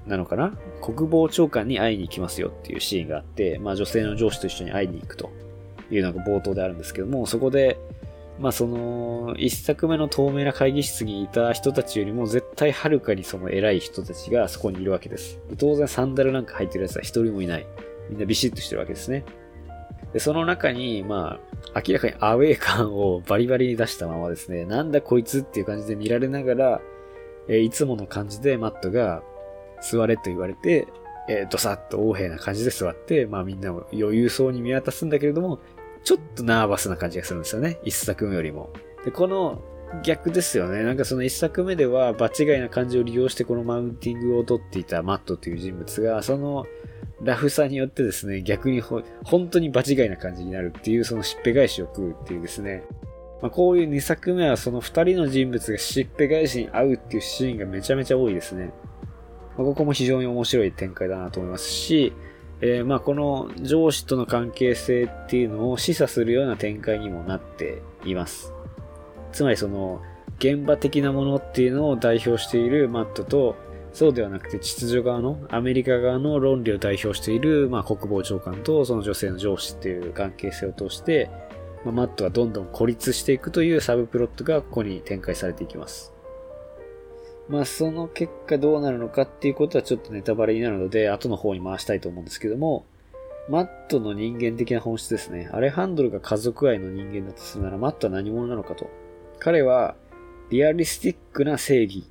[0.06, 0.52] なのかな？
[0.82, 5.30] 国防長官に会いに行きますよっていうシーンがあって、まあ女性の上司と一緒に会いに行くと
[5.90, 7.78] いうのが冒頭であるんですけども、そこで、
[8.40, 15.40] まあその、一作目の透明な会議室にいた人たちよりも絶対はるかにその偉い人たちがそこにいるわけです。
[15.58, 17.66] 当然サンダルなんか入ってる奴は一人もいない。
[18.10, 19.24] みんなビシッとしてるわけですね。
[20.12, 21.38] で、その中に、ま
[21.74, 26.80] あ、明らかにアウェー感をバリバリに出したままですね、なんだこいつっていう感じで見られながら、
[27.48, 29.22] えー、いつもの感じでマットが
[29.82, 30.86] 座れと言われて、
[31.28, 35.58] えー、ドサッと横柄な感じで座って、まあみんなを余裕そうに見渡すんだけれども、
[36.08, 37.80] ちょっとナーバスな感じがするんですよね。
[37.84, 38.70] 一作目よりも。
[39.04, 39.62] で、この
[40.02, 40.82] 逆ですよね。
[40.82, 46.64] なんかその一作目では場違いな感じを利用してこのマウンティングを取っていたマットという人物が、その
[47.20, 52.84] ラフさによってですね、逆にほ本当に場違いな感じになるっていうそのしっぺ返しを食うっていうですね。
[53.42, 58.72] まあ、こういう2作目はその2人の人物がしっぺ返しに合うっていうシーンがめちゃめちゃ多いですね。
[59.58, 62.14] まあ、ここも非常に面白い展開だなと思いますし、
[62.60, 68.52] えー、まあこの上司との関係性っていうのを示唆するような展開にもなっています。
[69.32, 70.02] つまりその
[70.38, 73.56] 現場的なものっていうのを代表しているマットと
[73.92, 81.30] そうではなくて秩序側のアメリカ側の論理を代表している、まあ、国防長官とその女性の上司っていう関係性を通して、
[81.84, 86.17] まあ、マットはどんどん孤立していくというサブプロットがここに展開されていきます。
[87.48, 92.84] まあその結果どうなるのかっていうことはちょっとネタバレになるので後の方に回したいと思うんですけども、
[93.48, 95.48] マットの人間的な本質ですね。
[95.52, 98.90] アレハンドルが家族愛の人間だとするならマットは何者なのかと。
[99.38, 99.96] 彼は
[100.50, 102.04] リアリスティックな正義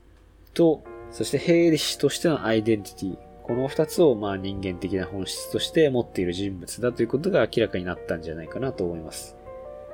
[0.56, 3.18] と、そして兵士としてのアイデンティティ。
[3.44, 9.37] この二つをまあ人間的な本質として持っている人物だということが明らかになったんじゃないかなと思います。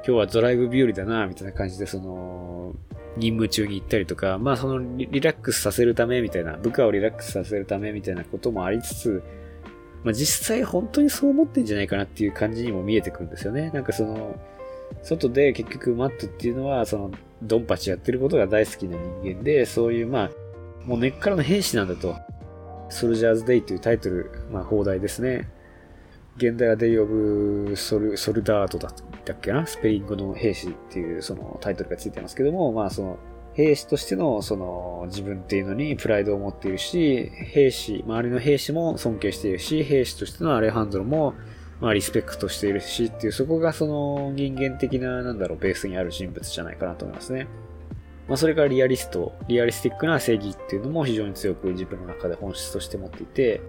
[0.05, 2.75] 今日はドライブ日和だな、みたいな感じでその、
[3.15, 9.23] 任務中に行ったりとか、まあそのリラックスさせるためみたいな、部下をリラックスさせるためみたいなこともありつつ、
[10.03, 13.71] まあ実際本当にそう思ってんじゃないかなっていう感じにも見えてくるんですよね。
[13.73, 14.37] なんかその、
[15.03, 17.11] 外で結局マットっていうのは、その、
[17.41, 20.31] ドンパチやってることが大好きな人間で、そういうまあ、
[20.85, 22.15] もう根っからの兵士なんだと。
[22.89, 25.49] ソルジャーズデイというタイトル、まあ放題ですね。
[26.35, 29.65] 現代はデイオブソルソルダートだとったっけな？
[29.65, 33.17] スペイン語の兵士っていうそのタイトルがついてますけども、まあその
[33.53, 41.33] 兵士としてのその自分っていうのにプライドを持っているし、兵士、周りの兵士も尊敬しているし、兵士としてのアレハンドロも
[41.79, 47.47] まあリスペクトしているしっていうそこがその人間的ななんだろうベースにある人物じゃないかなと思いますね。
[48.27, 53.62] まあそれからリアリスト、リアリスティックな正義っていうのも非常に強く自分の中で本質として持っていて、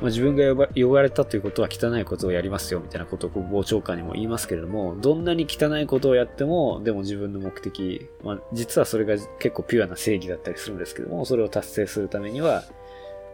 [0.00, 12.64] まあ、自分が呼ばれたということは汚いことをやりますよみたいなことを国防長官にも言いますけれども、どんなに汚いことをやっても、でも自分の目的、まあ、実はそれが結構ピュアな正義だったりするんですけども、それを達成するためには、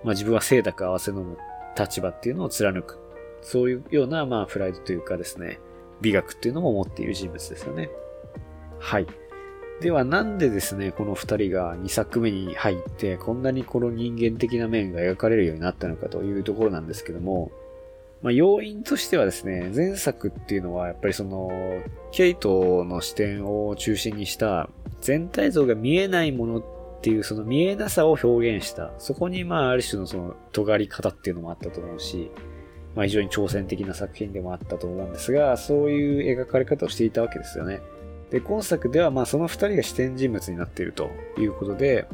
[0.05, 1.37] まあ、自分は清濁合わせの
[1.79, 2.99] 立場っていうのを貫く。
[3.41, 5.61] そういうような、まあ、プライドというかですね、
[6.01, 7.91] 美学っていうのも持っている人物ですよね。
[8.79, 9.07] はい。
[9.81, 17.53] ではなんでですね、この二人が2作目に入って、こんなにこの人間的な面が描かれるようになったのかというところなんですけども、
[18.21, 21.51] まあ、要因としてはですね、前作っていうのはやっぱりその、
[22.11, 24.69] ケイトの視点を中心にした
[25.01, 26.65] 全体像が見えないものっ
[27.01, 28.91] ていうその見えなさを表現した。
[28.99, 32.33] そこにまあある種のその尖り方っていうのもあったと思うし、
[32.97, 37.81] まあ非常に挑戦的な作品でもあったと思うんですが、そういう描かれ方をしていたわけですよね。
[38.31, 42.07] で、今作ではまあその二人が視点人物になっているということで、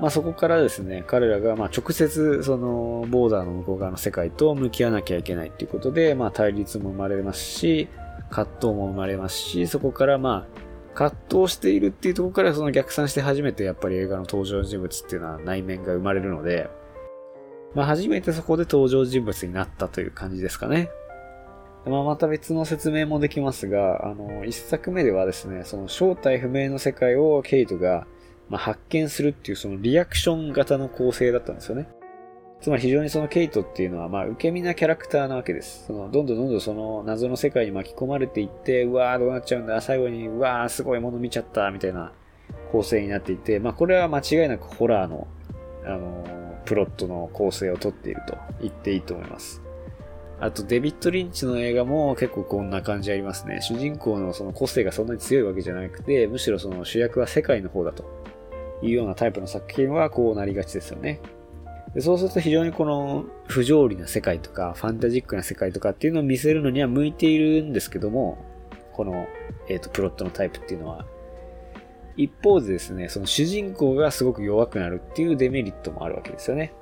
[0.00, 7.88] まあそこからですね、彼らがまあ直接そのボーダーの向こう側の世界と向き合わなきゃいけないっていうことで、まあ対立も生まれますし、
[8.30, 16.68] 葛藤も生まれますし、そこからまあ葛藤しているっていうところからその逆算して初めてやっぱり映画の登場人物っていうのは内面が生まれるので、
[17.74, 20.90] まあ初めてそこで登場人物になったという感じですかね。
[21.88, 28.06] まあまた別の説明もできますが、あの、一作目ではですね、その正体不明の世界をケイトが、
[28.48, 31.88] まあ、発見するっていうそのリアクション型の構成だったんですよね。
[32.60, 35.86] つまり非常にそのケイトっていうのは、まあ、受け身なキャラクターなわけです。
[35.86, 42.12] その、どんどんどんどんその謎の世界に巻き込まれていって、うわーどうなっちゃうんだ、最後に、うわーすごいもの見ちゃった、みたいな
[42.72, 45.28] 構成になっていて、まあ、これは間違いなくホラーの、
[45.84, 49.67] あのー、プロットの構成をとっていると言っていいと思います。
[50.40, 53.60] あと、デビッド・リンチの映画も結構こんな感じありますね。
[53.60, 58.04] 主人公のその個性がそんなに強いわけじゃなくて、むしろその主役は世界の方だと
[58.82, 61.20] いうようなタイプの作品はこうなりがちですよね。
[61.94, 68.38] でそうすると非常にこの不条理な世界とかファンタジックな世界とかっていうのを見せるのには向いているんですけども、
[68.92, 69.26] この、
[69.68, 71.06] えっ、ー、と、プロットのタイプっていうのは。
[72.16, 76.72] 一方でですね、その主人公がすごく弱くなるっていうデメリットもあるわけですよね。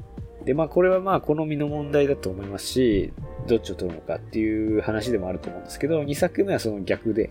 [0.46, 3.12] で、まあこれはまあ好みの問題だと思いますし、
[3.48, 7.30] どっちを取るのかっていう話でもあると思うんですけど、2作目はその逆で、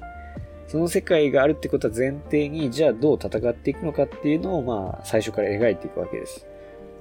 [0.67, 6.45] その世界があるってことは前提に、じゃあどう戦っていくのかっていうのをまあ最初から描いていくわけです。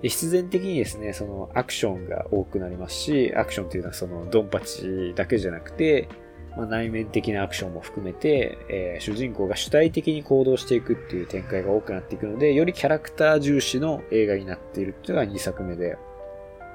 [0.03, 6.09] で必然的にですね、そのアクションが多くなりますし、アクションっていうのはそのドンパチだけじゃなくて、
[6.57, 15.99] まあ、内面的なアクションも含めて、えー、主人公が主体的に行動していくっていう展開が多くなっていくので、よりキャラクター重視の映画になっているっていうのが2作目で、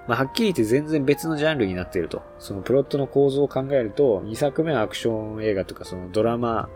[0.07, 2.23] まあ、はっきり言って全然別のジャンルになっていると。
[2.39, 6.69] そのプロットの構造を考えると、2作目はアクション映画とかそのドラマ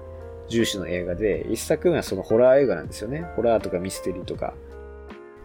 [0.47, 3.25] 重視の映画で、1作目はそのホラー映画なんですよね。
[3.35, 4.53] ホラーとかミステリーとか、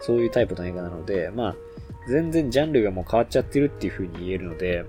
[0.01, 1.57] そういうタイプの映画なので、まあ、
[2.07, 4.85] 全然ジャンルがもう変わっちゃってるっていう風に言えるので、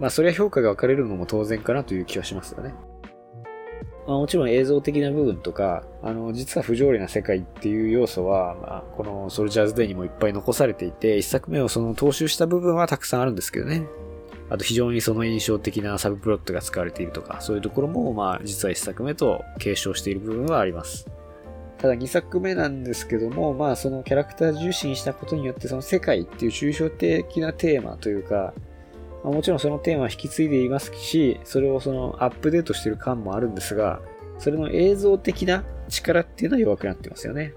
[0.00, 2.74] まあ、それは評価が分かれるのも当然かなという気はしますよね。
[4.06, 13.86] まあ、もちろん映像的な部分とか、あの、実は不条理な世界っていう要素は、まあ、このソルジャーズデイにもいっぱい残されていて、一作目をその踏襲した部分はたくさんあるんですけどね。
[14.48, 21.06] あと非常にその印象的なサブプロットが使われているとか、そういうところも、まあ、実は一作目と継承している部分はあります。
[21.78, 28.52] ただ2作目なんですけども、まあそのキャラクター重視にしたことによってその世界っていう抽象的なテーマというか、
[29.22, 34.00] まあ、もちろんそのテーマは引き継いでいますし、それをそのアップデートしてる感もあるんですが、
[34.38, 37.52] それの映像的な力っていうのは弱くなってますよね。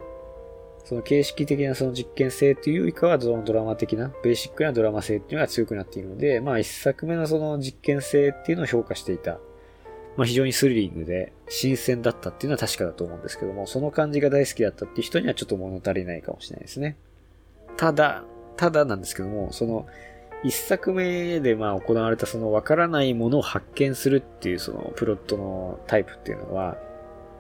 [0.84, 9.40] その形式的なその実験性というよりかは、そのドラマ的な、ベーシックなドラマ性っていうのが強くなっているので、まあ一作目のその実験性っていうのを評価していた
[10.16, 16.98] まあ、非常にスリリングで新鮮だったっていうのは確かだと思うんですけども、その感じが大好きだったっていう人にはちょっと物足りないかもしれないですね。
[17.78, 18.24] ただ、
[18.56, 19.88] ただなんですけども、その、
[20.44, 26.78] 一作目でまあ行われたその分からないものを発見するっていうそのプロットのタイプっていうのは、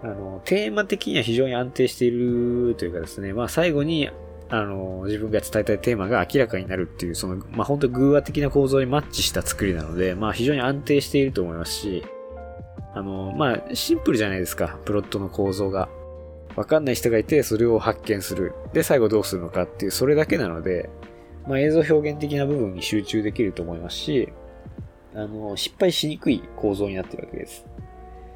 [0.03, 4.09] あの、テーマ的には非常に安定しているというかですね、まあ最後に、
[4.49, 12.03] あの、自分が伝えたいテーマが明らかになるっていう、その、まあ本当偶話的な構造にマッチした作りなので、まあ非常に安定していると思いますし、
[12.93, 15.89] あの、まあ、シンプルじゃないですか、プロットの構造が。
[16.55, 18.53] わかんない人がいて、それを発見する。
[18.73, 20.89] で、最後どうするのかっていう、それだけなので、
[21.47, 24.29] まあ、映像表現的な部分に集中できると思いますし、
[25.15, 27.65] あの、失敗しにくい構造になってるわけです。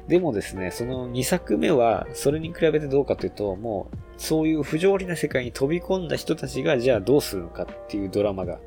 [0.06, 8.58] でもですね、その2作目は、それに比べてどうかというと、もう、そういう不条理な世界に飛び込んだ人たちが、じゃあどうするのかっていうドラマが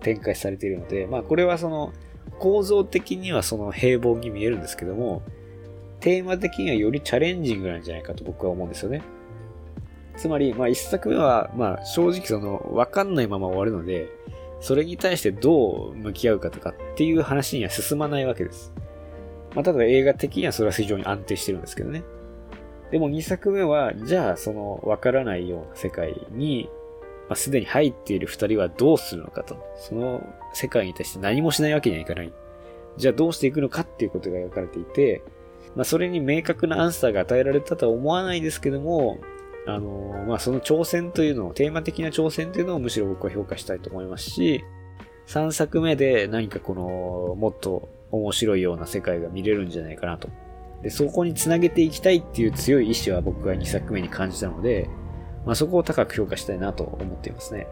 [0.00, 1.92] 展開されているので、まあ、これはその、
[2.38, 5.22] 構造的にはその平凡に見えるんですけども、
[6.00, 9.02] テーマ的にはよりチャレンジングなんじゃないかと僕は思うんですよね。
[10.16, 14.08] つまり、まあ一作目は、まあ正直その、わかんないまま終わるので、
[14.60, 18.72] それに対してどう向き合うかとかっていう話には進まないわけです。
[19.54, 22.04] まあただ映画的にはそれは非常に安定してるんですけどね。
[22.90, 26.68] でも2作目は、じゃあそのわからないような世界に、
[27.28, 29.56] まあ、すでに入っている2人はどうするのかと。
[29.76, 32.32] その世界に対して何もしないわけにはいかない。
[32.98, 35.22] じゃあどうしていくのかっていうことが描かれていて、
[35.74, 39.18] まあ、それに明確なアンサーが与えられたとは思わないですけども、
[39.66, 44.64] あのまあ、その挑戦というのを、テーマ的な挑戦というのをむしろ僕は評価したいと思いますし、
[45.26, 50.28] 3作目で何かこの、もっと面白いような世界が見れるんじゃないかなと。
[50.82, 54.88] で、そこにつなげていきたいっていう強い意志は僕は2作目に感じたので、
[55.46, 57.68] まあ、そこを高く評価したいなと思っていますね。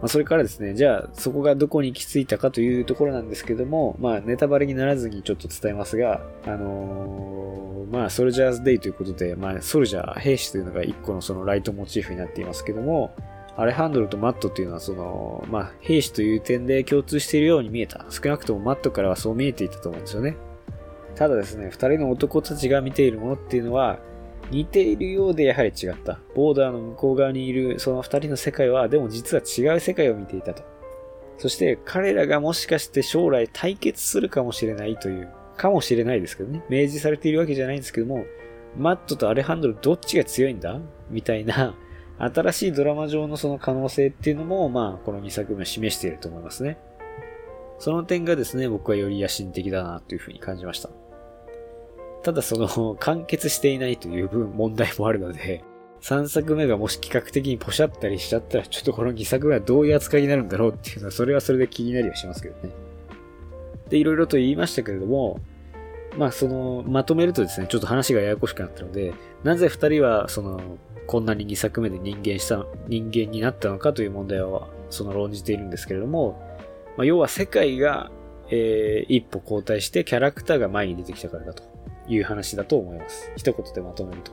[0.00, 13.12] まあ、それからですね、じゃあそこがどこに行き着いたかというところなんですけども、まあネタバレにならずにちょっと伝えますが、あのー、まあソルジャーズデイということで、まあソルジャー、兵士というのが一個のそのライトモチーフになっていますけども、
[13.56, 18.06] アレハンドルとマットというのはその、まあ兵士という点で共通しているように見えた。
[18.08, 20.36] 少なくともマットからはそう見えていたと思うんですよね。
[21.16, 23.98] ただですね、二人の男たちが見ているものっていうのは、
[24.50, 26.18] 似ているようでやはり違った。
[26.34, 30.62] ボーダーの向こう側にいるその二人の世界は、でも実は違う世界を見ていたと。
[31.36, 36.62] そして彼らがもしかして将来対決するかもしれないという、かもしれないですけどね。
[36.68, 38.24] 明示されているわけじゃないんですけども、
[38.76, 40.80] マットとアレハンドロどっちが強いんだ？
[41.10, 41.76] みたいな、
[42.18, 46.78] 新しいドラマ上のその可能性っていうのも、まあ、この2作目は示していると思いますね。
[47.78, 50.90] その点がですね、僕はより野心的だなというふうに感じました。
[52.22, 55.64] ただその、完結していないという分問題もあるので、
[56.00, 62.72] 3作目がもし企画的にポシャったりしちゃったら、ちょっとこの2作目はどういう扱いになるんだろうっていうのは、それはそれで気になりはしますけどね。
[63.88, 65.40] で、いろいろと言いましたけれども、
[66.16, 69.12] まあその、まとめるとですね、ちょっと話がややこしくなったので、
[69.44, 70.60] なぜ2人はその、
[71.06, 76.40] こんなに2作目で人間した、人間になったのかという問題は、その論じているんですけれども、
[76.96, 78.10] まあ、要は世界が、
[78.50, 81.62] えー、一歩後退してキャラクターが前に出てきたからだと
[82.08, 83.30] いう話だと思います。
[83.36, 84.32] 一言でまとめると。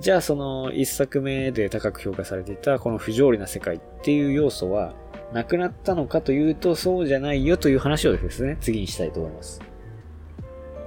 [0.00, 4.94] じゃあその一作目で高く評価されていたこの不条理な世界っていう要素は
[5.32, 9.60] なくなったのかというとそうじゃないよという話をですね、次にしたいと思います。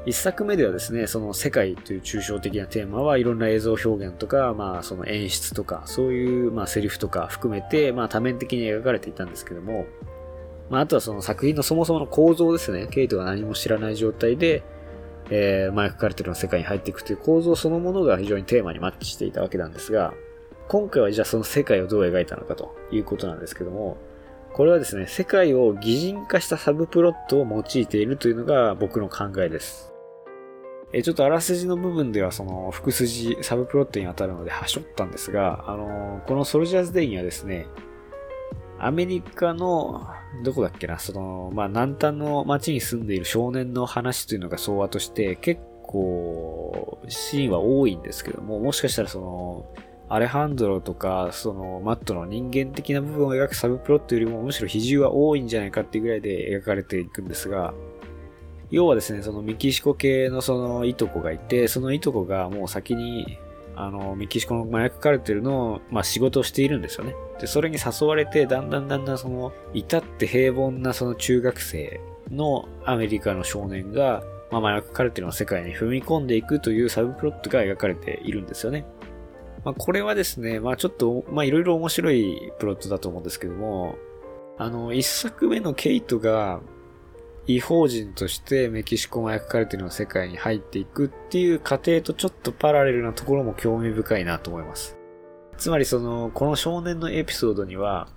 [0.05, 9.85] 一作目ではですね、その世界という抽象的なテーマはいろんな映像表現とか、まあその演出とか、そういうまあセリフとか含めて、まあ多面的に描かれていたんですけども、
[10.69, 12.87] まああとはその作品のそもそもの構造ですね。
[12.87, 14.63] ケイトが何も知らない状態で、
[15.35, 20.13] えー、マイク・カルテルの世界に入っていくという構造そのものが非常にテーマにマッチしていたわけなんですが、
[20.67, 23.97] 今回はじゃあその世界をどう描いたのかということなんですけども、
[24.53, 29.91] これはですね、世界を擬人化したサブプロットを用いているというのが僕の考えです。
[30.91, 37.65] えちょっとあらすじの部分ではその副筋、サブプロットに当たるのではしょったんですが、あのー、このソルジャーズデイにはですね、
[38.85, 40.07] アメリカの
[40.43, 49.65] どこだっけな、その、まあ、南端の町に住んでいる少年の話というのが相話として、結構、シーンは多いんですけども、もしかしたらその、
[50.09, 57.73] アレハンドロとか、その、マットの人間的な部分を描くサブプロットよりも、むしろ比重は多いんじゃないかっていうぐらいで描かれていくんですが、
[58.69, 63.37] 要はですね、そのメキシコ系のそのいとこがいて、そのいとこがもう先に
[63.75, 67.15] あの、メキシコの麻薬カルテルの、まあ、仕事をしているんですよね。
[67.39, 71.99] で、それに誘われて、だんだんだんだんその、至って平凡なその中学生
[72.29, 78.85] のアメリカの少年が、まあ、麻薬カルテルの世界に踏み込んでいくというサブプロットが描かれているんですよね。
[79.63, 83.95] まあ、これはですね、まあ、ちょっと、まあ、いろいろ面白いプロットだと思うんですけども、
[84.57, 86.61] あの、一作目のケイトが、
[87.45, 94.97] 違法人としてメキシコ麻薬カルテルの世界に入っていくっていう過程とちょっとパラレルなところも興味深いなと思います。
[95.57, 98.07] つまりその、この少年のエピソードには、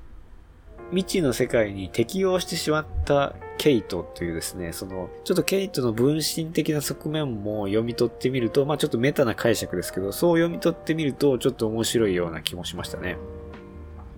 [0.91, 13.17] 未知の世界に適応してしまったケイトというですね、その、ちょっとケイトの分身的な側面も読み取ってみると、まあちょっとメタな解釈ですけど、そう読み取ってみると、ちょっと面白いような気もしましたね。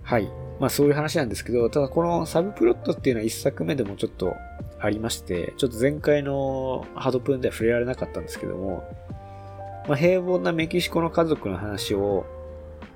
[0.03, 0.31] はい。
[0.61, 4.35] まあそういう話なんですけど、ただこのサブプロットっていうのは一作目でもちょっと
[4.81, 8.85] ありまして、ちょっと前回のハドプーンでは触れられなかったんですけども、
[9.89, 12.27] まあ、平凡なメキシコの家族の話を、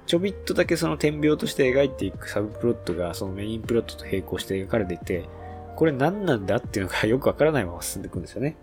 [0.07, 5.29] ちょびっとだけその点描として描いていくサブプロットがそのメインプロットと並行して描かれていて、
[5.77, 8.57] これ何なんだっていうのがよくわからないまま進んでいくんですよね。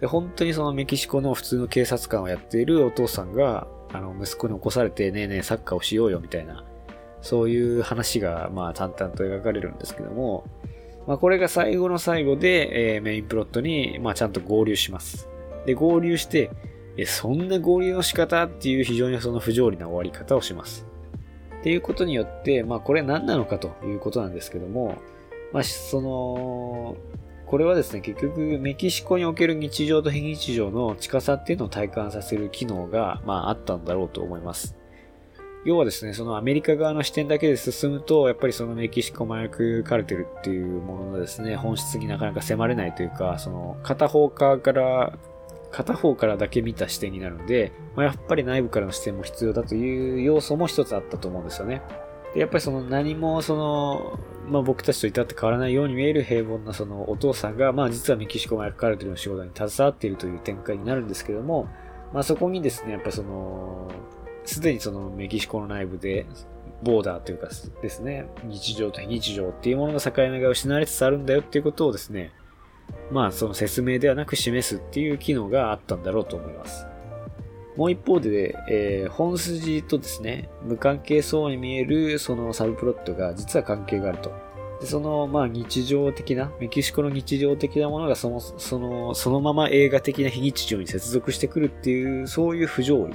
[0.00, 6.64] で、本当にそのメキシコの普通の警察官をやっているお父さんが、あの、息子に起こされて、ねえねえサッカーをしようよみたいな、
[7.20, 10.44] そういう話が、まあ、淡々と描かれるんですけども、
[11.06, 15.28] まあ、これが最後の最後で、えー、メインプロットに、まあ、ちゃんと合流します。
[15.66, 16.50] で、合流して、
[16.96, 20.86] え、そんな合流の仕方っていう非常にその不条理な終わり方をします。
[21.60, 24.96] っていうことによって、まあ、これ何なのかということなんですけども、
[25.52, 26.96] まあ、その、
[27.46, 34.76] これはですね、結局、メキシコにおける日常と非日常の近さっていうのを体感させる機能が、まあ、あったんだろうと思います。
[35.64, 45.12] 要はですね、そのアメリカ側の視点だけで進むと、やっぱりそのメキシコ麻薬カルテルっていうもののですね、本質になかなか迫れないというか、その片方側から、
[45.70, 51.82] 片方からだけ見た視点になるので、まあ、やっぱり内部からの視点も必要だという要素も一つあったと思うんですよね。
[52.34, 61.68] でやっぱりその何もその、まあ、僕たちと至って変わらないように見える平凡なそのお父さんが、まあ実はメキシコ麻薬カルテルの仕事に携わっているという展開になるんですけども、
[62.12, 63.90] まあそこにですね、やっぱその、
[64.44, 66.26] すでにそのメキシコの内部で、
[66.82, 67.48] ボーダーというか
[67.80, 72.32] ですね、日常と非日常っていうものの境目が失われつつあるんだよっていうことをですね、
[73.10, 76.86] まあその説明ではなく示すっていう機能があったんだろうと思います。
[77.76, 84.32] もう一方で、えー、本筋とですね、無関係そうに見えるそのサブプロットが実は関係があると。
[84.80, 93.14] でその、まあ日常的な、メキシコの日常的なものがその、その、そのまま映画的な非日常に接続してくるっていう、そういう不条理。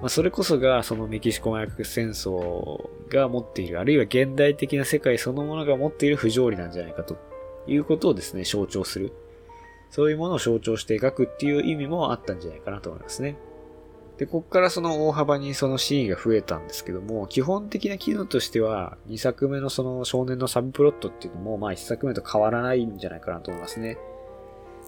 [0.00, 7.18] まあそれこそがそのメキシコ麻薬戦争が持っている、あるいは現代的な世界そのものが持っている不条理なんじゃないかと
[7.66, 9.12] いうことをですね、象徴する。
[9.90, 13.36] そういうものを象徴して描くっていう意味もあったんじゃないかなと思いますね。
[14.18, 23.98] で、こっからその大幅にそのシーンが増えたんですけども、基本的な機能としては、2作目のその少年のサブプロットっていうのも、まあ1作目と変わらないんじゃないかなと思いますね。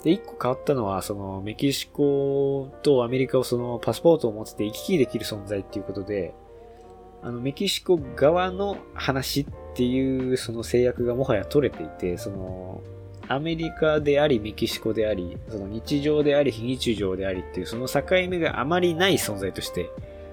[0.03, 6.35] で、1個変わったのは、そのメキシコとアメリカをそのパスポートを持って行き来できる存在っていうことで、
[7.23, 12.83] あの、メキシコ側の話っていうその制約がもはや取れていて、その、
[13.29, 19.91] アメリカでありメキシコであり、その日常であり非日常でありっていうその境目があまりない存在として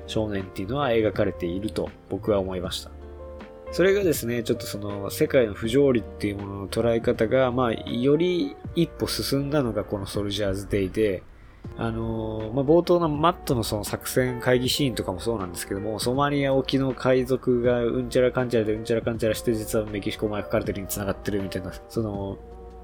[0.07, 2.98] 少年っていうのは描かれていると僕は思いました。
[3.71, 11.23] それがですね、ちょっとその世界の不条理っていうものの捉え方が、まあ、より一歩進んだのがこのソルジャーズデイで、
[11.77, 22.37] あのー、まあ、冒頭のマットのその作戦会議シーンとかもそうなんですけども、ソマリア沖の海賊がうんちゃらかんちゃらでうんちゃらかんちゃらして実はメキシコ麻薬カルテルに繋がってるみたいな、その、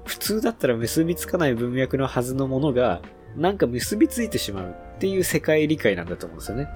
[0.04, 3.02] 普通だったら結びつかない文脈のはずのものが、
[3.36, 6.68] なんか結びついてしまうっていう世界理解なんだと思うんですよね。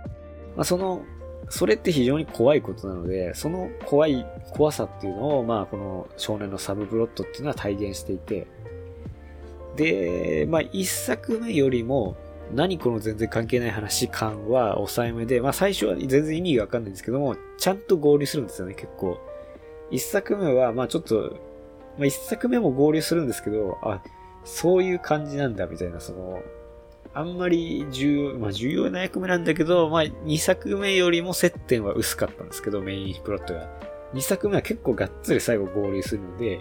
[0.57, 1.03] まあ、その、
[1.51, 8.47] それって非常に怖いことなので、その怖い、怖さっていうのを、まあ、この少年のサブプロットっていうのは体現していて、
[9.77, 12.17] で、まあ、一作目よりも、
[12.55, 19.21] 何この全然関係ない話感は抑えめで、まあ最初は全然意味がわかんないんですけども、ちゃんと合流するんですよね、結構。
[19.93, 21.37] 一作目は、まあちょっと
[21.99, 24.03] まあ、一作目も合流するんですけど、あ、
[24.45, 26.43] そういう感じなんだ、みたいな、その、
[27.13, 33.69] あんまり重要、まあ重要な役目なんだけど、まあ2作目よりも接点は薄かったんですけど、メインプロットが。
[34.15, 36.61] 2作目は結構がっつり最後合流するので、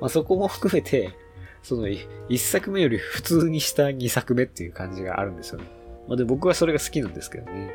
[0.00, 1.14] まあそこも含めて、
[1.62, 5.64] その1作目より普通にした2作目っていう感じがあるんですよね。
[6.06, 7.70] まあで僕はそれが好きなんですけどね。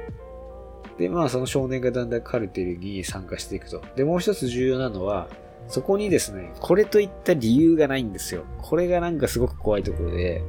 [0.97, 3.82] で、まあその少年がだんだんカルテルに参加していくと。
[3.95, 5.28] で、もう一つ重要なのは、
[5.68, 8.43] そこにですね、これといった理由がないんですよ。
[8.61, 10.43] これがなんかすごく怖いところで、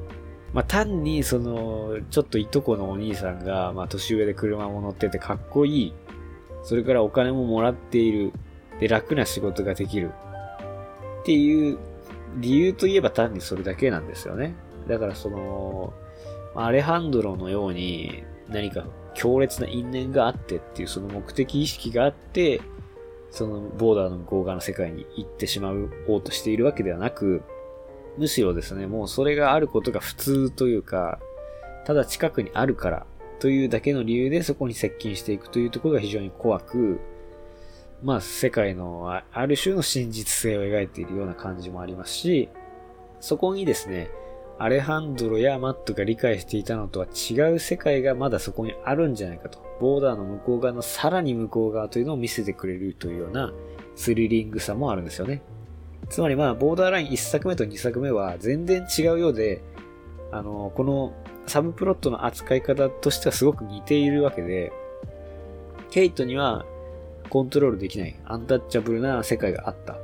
[0.55, 5.94] まあ単にその、ちょっといとこのお兄さんが、まあ年上で車も乗っててかっこいい。
[6.62, 8.32] それからお金ももらっている。
[8.80, 10.12] で、楽な仕事ができる。
[11.22, 11.78] っていう
[12.38, 14.55] 理由といえば単にそれだけなんですよね。
[14.88, 15.92] だからその、
[16.55, 22.61] アレハンドロのように何か強烈な因縁があってっていうその目的意識があって、
[23.30, 25.72] そのボーダーの向こう側の世界に行ってしま
[26.07, 27.42] おうとしているわけではなく、
[28.18, 31.18] むしろですね、もうそれがあることが普通というか、
[31.84, 33.06] ただ近くにあるから
[33.40, 37.00] というだけの理由でそこに接近していくというところが非常に怖く、
[38.02, 42.48] まあ世界のある種の真実性を描いているような感じもありますし、
[43.20, 44.10] そこにですね、
[44.58, 49.58] アレハンドロやマットが理解していたのとは違う世界がまだそこにあるんじゃないかと。
[49.80, 53.52] ボーダーの向こう側のさらに向こう側というのを見せてくれるというような
[53.96, 55.42] スリリングさもあるんですよね。
[56.09, 59.62] つまりまあ、ボーダーライン1作目と2作目は全然違うようで、
[60.30, 61.12] あの、この
[61.46, 64.72] サブプロットの扱い方としてはすごく似ているわけで、
[65.90, 66.64] ケイトには
[67.30, 69.96] コントロールできないアンタッチャブルな世界があった。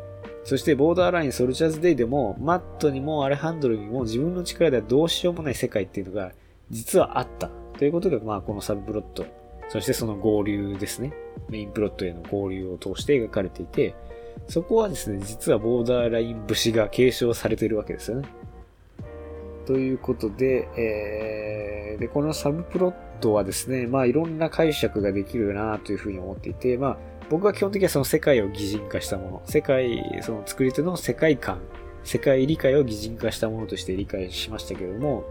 [0.44, 6.32] そしてボーダーラインソルチャーズデイでも、マットにもアレハンドルにも自分の力ではどうしようもない世界っていうのが
[6.70, 7.50] 実はあった。
[7.78, 9.26] ということが、まあこのサブプロット、
[9.68, 11.12] そしてその合流ですね。
[11.48, 13.94] メインプロットへの合流を通して描かれていて、
[14.48, 18.28] そこはですね、実はボーダーライン節が継承されているわけですよね。
[19.66, 31.60] ということで、えー、で、このサブプロットはですね、まあいろんな解釈ができるなというふうに思っていて、まあ僕は基本的にはその世界を擬人化したもの、世界、その作り手の世界観、
[32.02, 35.24] 世界理解を擬人化したものとして理解しましたけども、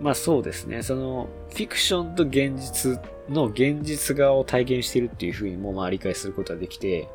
[0.00, 2.98] まあそうですね、そのフィクションと現実
[3.28, 7.08] の現実側を体現しているっていうふうにもまあ理解することができて、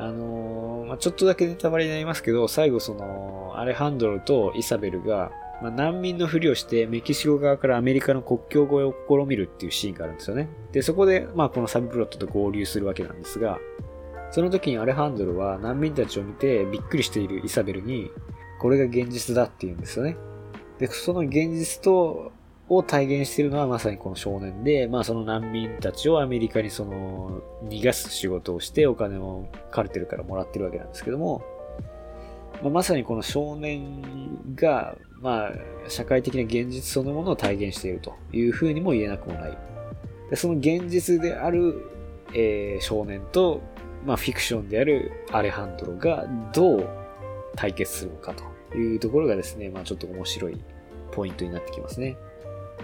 [0.00, 5.30] あのー、まあ、ちょっとだけネタバレになりますけど、最後その、アレハンドロとイサベルが、
[5.60, 10.48] まあ、難民のふりをしてメキシコ側からアメリカの国境越えを試みるっていうシーンがあるんですよね。
[10.72, 13.58] で、そこで、まあこのサブプロットと合流するわけなんですが、
[14.30, 18.10] その時にアレハンドロは難民たちを見てびっくりしているイサベルに、
[18.58, 20.16] これが現実だって言うんですよね。
[20.78, 22.32] で、その現実と、
[22.70, 31.42] を体現しているのはまさにこの少年で、まあその難民たちをアメリカにその逃がす仕事をしてお金をカルテルからもらってるわけなんですけども、
[32.62, 35.52] まあ、まさにこの少年が、まあ、
[35.88, 39.58] 社会的な現実そのものを体現しているというふうにも言えなくもない。
[40.30, 41.90] でその現実である、
[42.34, 43.60] えー、少年と、
[44.06, 46.88] まあ、フィクションであるアレハンドロがどう
[47.56, 48.32] 対決するのか
[48.70, 50.60] というところがですね、まあ、ちょっと面白い
[51.10, 52.16] ポイントになってきますね。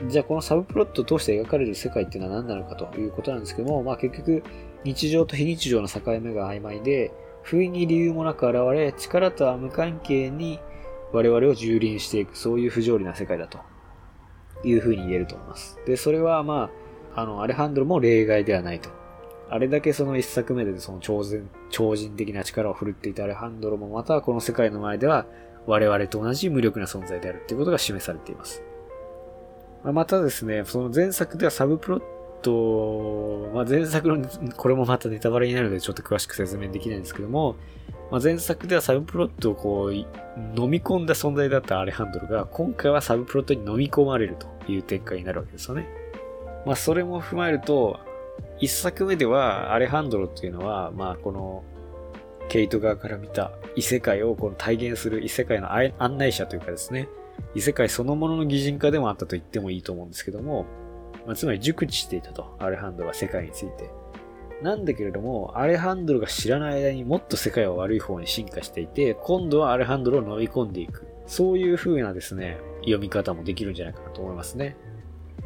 [0.08, 4.42] じゃあこのサブプロットを通して描かれる世界っていうのは何なのかということなんですけども、まあ結局
[4.84, 10.60] 日常と非日常の境目が曖昧で、不意に理由もなく現れ、力とは無関係に
[11.12, 13.58] 我々を蹂躙していく、そういう不条理な世界だと
[14.64, 15.78] いうふうに言えると思います。
[15.86, 16.70] で、それはま
[17.14, 18.90] あ、あの、アレハンドロも例外ではないと。
[19.48, 25.24] あれだけその一作目でその超人超人的な力を振るっていたアレハンドロもまたこの世界の前では
[25.66, 28.64] 我々と同じ無力な存在であるということが示されています。
[29.92, 32.02] またですね、その前作ではサブプロッ
[32.42, 37.56] ト、まあ、前作の、これもまたネタバレになるのでちょっと詳しく説明できないんですけども、
[38.10, 40.06] まあ、前作ではサブプロットをこう、飲
[40.70, 45.88] み込んだ存在だったアレハンドルが、今回はサブプロットに飲み込まれるという展開になるわけですよね。
[46.64, 47.98] まあ、それも踏まえると、
[48.58, 51.64] 一作目ではアレハンドロっていうのは、まあ、この、
[52.48, 57.08] ケイト側から見た異世界をこの体現する異世界の案内者というかですね、
[57.54, 60.66] 異世界そのものの擬人化でもあったと言ってもいいと思うんですけども、
[61.26, 63.90] まあ、つまり熟知していたと、アレハンドロは世界について。
[64.62, 71.06] なんだけれども、アレハンドロが知らない間にもっと世界は悪い方に進化していて、今度はアレハンドロを飲み込んでいく。
[71.26, 74.76] そういう風なですね、読み方もできるんじゃないかなと思いますね。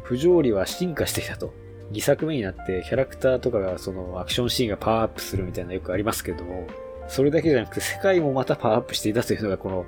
[0.03, 1.53] 不条理は進化していたと。
[1.91, 6.67] 2作目になってキャラクターとかがそのアクションシーンがパワーアップするみたいなよくありますけども、
[7.07, 9.85] それだけじゃなくて世界もまたパワーアップしていたというのがこの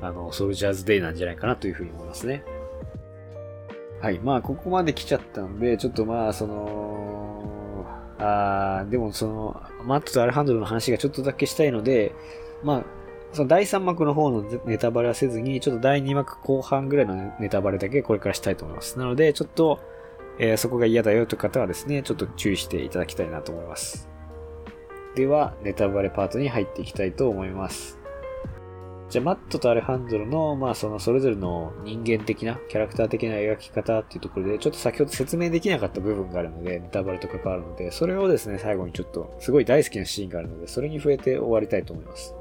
[0.00, 2.44] あの、ソルジャーズデイなんじゃないかなというふうに思いますね。
[4.00, 4.18] はい。
[4.18, 7.86] まあ、ここまで来ちゃったので、ちょっとまあ、その、
[8.18, 12.14] あでもその、マットとアルハンドルの話がちょっとだけしたいので、
[12.62, 12.84] まあ、
[13.32, 18.98] その第3幕の方のネタバレはせずに、ちょっと第2幕後半ぐらいのネタバレだけこれからしたいと思います。
[18.98, 19.80] なので、ちょっと、
[20.38, 24.08] えー、そこが嫌だよという方はですね、ちょっと注意していただきたいなと思います。
[25.14, 28.01] では、ネタバレパートに入っていきたいと思います。
[29.12, 42.34] じゃあ、マットとアレハンドロの、まあ、その、それぞれの人間的な、キャラクター的な描き方っていうところで、ちょっと先ほど説明できなかった部分があるので、ネタバレと関わるので、それをですね、最後にちょっと、すごい大好きなシーンがあるので、それに触れて終わりたいと思います。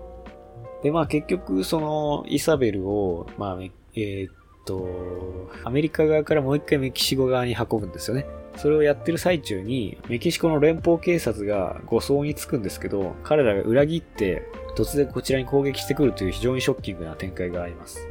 [0.82, 8.26] で、まあ、結局、その、イサベルを、まあ、えー、っと、アメリカ側からもう一回メキシコ側に運ぶんですよね。
[8.58, 14.43] それをやってる最中に、メキシコの連邦警察が護送に着くんですけど、彼らが裏切って、
[14.76, 18.08] 突然こちらに攻撃してくるという非常にショッキングな展開があります。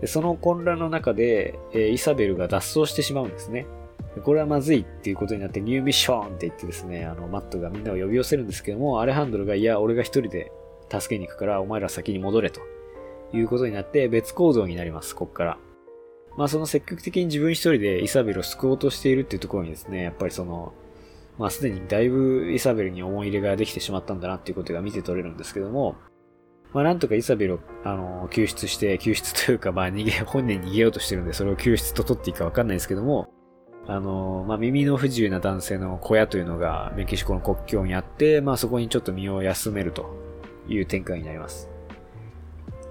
[0.00, 3.66] でその混乱の中で、えー、イサベルが脱走してしまうんですね。
[4.24, 10.52] これはまずいっていうことになって、ニューミッションって言ってですね、あの、マットがみんなを呼び寄せるんですけども、アレハンドルが、いや、俺が一人で
[10.90, 12.60] 助けに行くから、お前ら先に戻れと
[13.32, 15.58] いうことになって、別行動になります、こっから。
[16.36, 20.72] まあその積極的に自分一人でイサベルを救おうとしているっていうところにですね、やっぱりその、
[21.38, 25.96] まあすでにだいぶイサベルに思い入れができてしまったんだなっていうことが見て取れるんですけども、
[26.72, 33.28] まあなんとかイサベルを、あの、救出して、救出というか まあ逃げ、本人逃げようとしてるんで、それを救出と取っていいかわかんないですけども、
[33.86, 40.16] あの、まあ耳の不自由な男性の小屋というのがメキシコの国境にあって、まあそこにちょっと身を休めると
[40.66, 41.68] いう展開になります。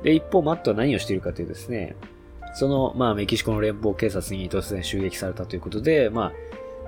[0.03, 1.95] で、一方マットは何をしているかというとですね、
[2.53, 6.33] その、まあ、メキシコの連邦警察に突然襲撃されたということで、まあ、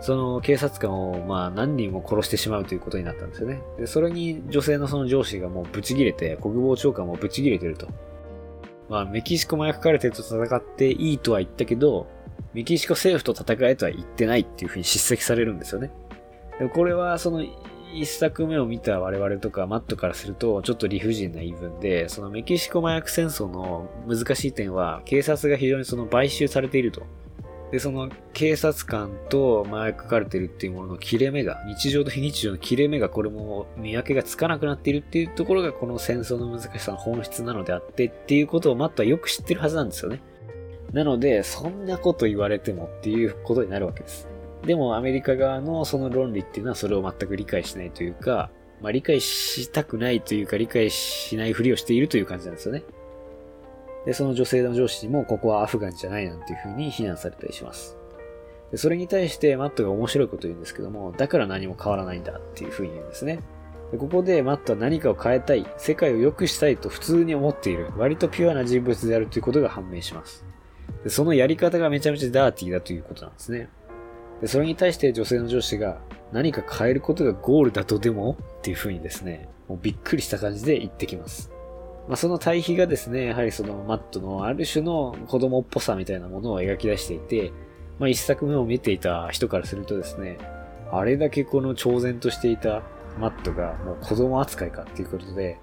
[0.01, 3.61] その警察官を、まあ、何人も殺してしまうということになったんですよね。
[3.77, 7.87] で、それに女性のその上司がもうブチ切れて、国防長官もブチ切れてると。
[8.89, 12.07] まあ、メキシコ麻薬カルテルと戦っていいとは言ったけど、
[12.53, 15.91] メキシコ政府と戦えとは言ってないっていうふうに叱責されるんですよね。
[16.59, 17.43] でこれは、その、
[17.93, 27.03] 一作目を見た我々とかマットからするとちょっと理不尽な言い分で、そのメキシコ麻薬戦争の難しい点は警察が非常にその買収されていると。
[27.71, 40.21] で、その警察官と麻薬カルテルっていうものの切れ目が、日常と非日常の切れ目がこれも見分けがつかなくなっているっていうところがこの戦争の難しさの本質なのであってっていうことをマットはよく知ってるはずなんですよね。
[40.91, 44.27] なので、そんなこと言われてもっていうことになるわけです。
[44.65, 48.49] でもアメリカ側のその論理っていうのはそれを全く理解しないというか、
[48.81, 52.83] まあ理解したくないというか理解しないふりをしているという感じなんですよね。
[54.05, 57.97] で、その女性の上司にもここはアフガンじゃないなんていうふうに非難されたりします。
[58.71, 63.39] でそれに対してマットが面白いこと言うんですけども、だから何も変わらないんだっていうふうに言うんですね。
[63.91, 70.43] でここでマットは何かを変えたい、世界を良くしたいと普通に思っている、割とピュアな人物であるということが判明します。
[71.03, 73.69] でそのやり方がめちゃめちゃダーティーだということなんですね。
[74.43, 76.01] でそれに対して女性の上司が
[76.33, 78.35] 何か変えることがゴールだとでも？
[78.59, 81.49] っていう風にですね、もうびっくりした感じで言ってきます。
[82.09, 87.53] まあ、その対比がですね、やはりそのマットのある種の子供っぽさみたいなものを描き出していて、
[87.99, 90.37] まあ、一作目を見ていた人からするとですね、
[90.91, 92.83] あれだけこの超然としていた
[93.17, 95.57] マットがもう子供扱いかっていうことで、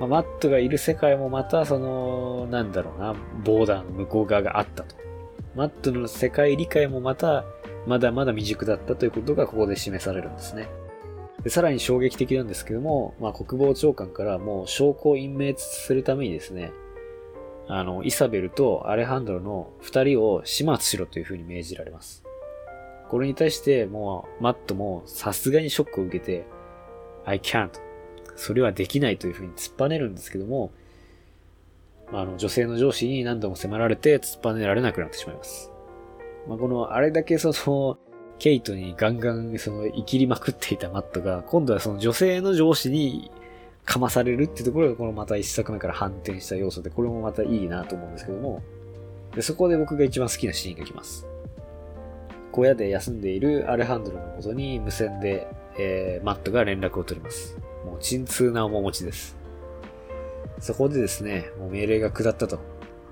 [0.00, 3.14] まあ、マットがいる世界もまたその、なんだろうな、
[3.44, 4.96] ボーダーの向こう側があったと。
[5.54, 7.44] マットの世界理解もまた、
[7.88, 10.68] まだまだ未熟だったということがここで示されるんですね。
[11.42, 16.70] でさらに衝撃的なんですけども、まあ、国防長官からもう証拠を隠滅するためにですね、
[17.66, 22.24] あの、イサベルとアレハンドロの二人を始末しろというふうに命じられます。
[23.08, 26.44] これに対してもう、マットもさすがにショックを受けて、
[27.24, 27.70] I can't.
[28.36, 30.72] それはできないというふうに突っぱねるんですけども、
[32.12, 35.70] あの、女性の上司に何度も迫られて突っぱねられなくなってしまいます。
[36.48, 37.98] まあ、この、あれだけその、
[38.38, 43.30] ケイトにガンガンその生きりまくっていたマットが、今度はその女性の上司に
[43.84, 48.62] かまされるってところがこのまた一作目から反転した要素で、これもまたいいなと思うんですけども、
[49.34, 51.26] でそこで僕が一番好きなシーンが来ます。
[52.52, 57.58] 小屋で休んでいるアレハンドロのことに無線で、えー、マットが連絡を取ります。
[57.84, 59.36] もう鎮痛な面持ちです。
[60.60, 62.58] そこでですね、もう命令が下ったと。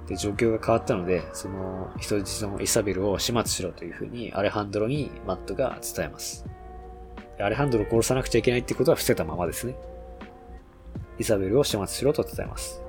[0.09, 6.47] で、状況が変わったので、その人質のイサベルを始末しろというふうにアレハンドロにマットが伝えます。
[7.39, 9.77] アレハンドロを殺さなくちゃいけないってことは伏せたままですね。
[11.19, 12.83] イサベルを始末しろと伝えます。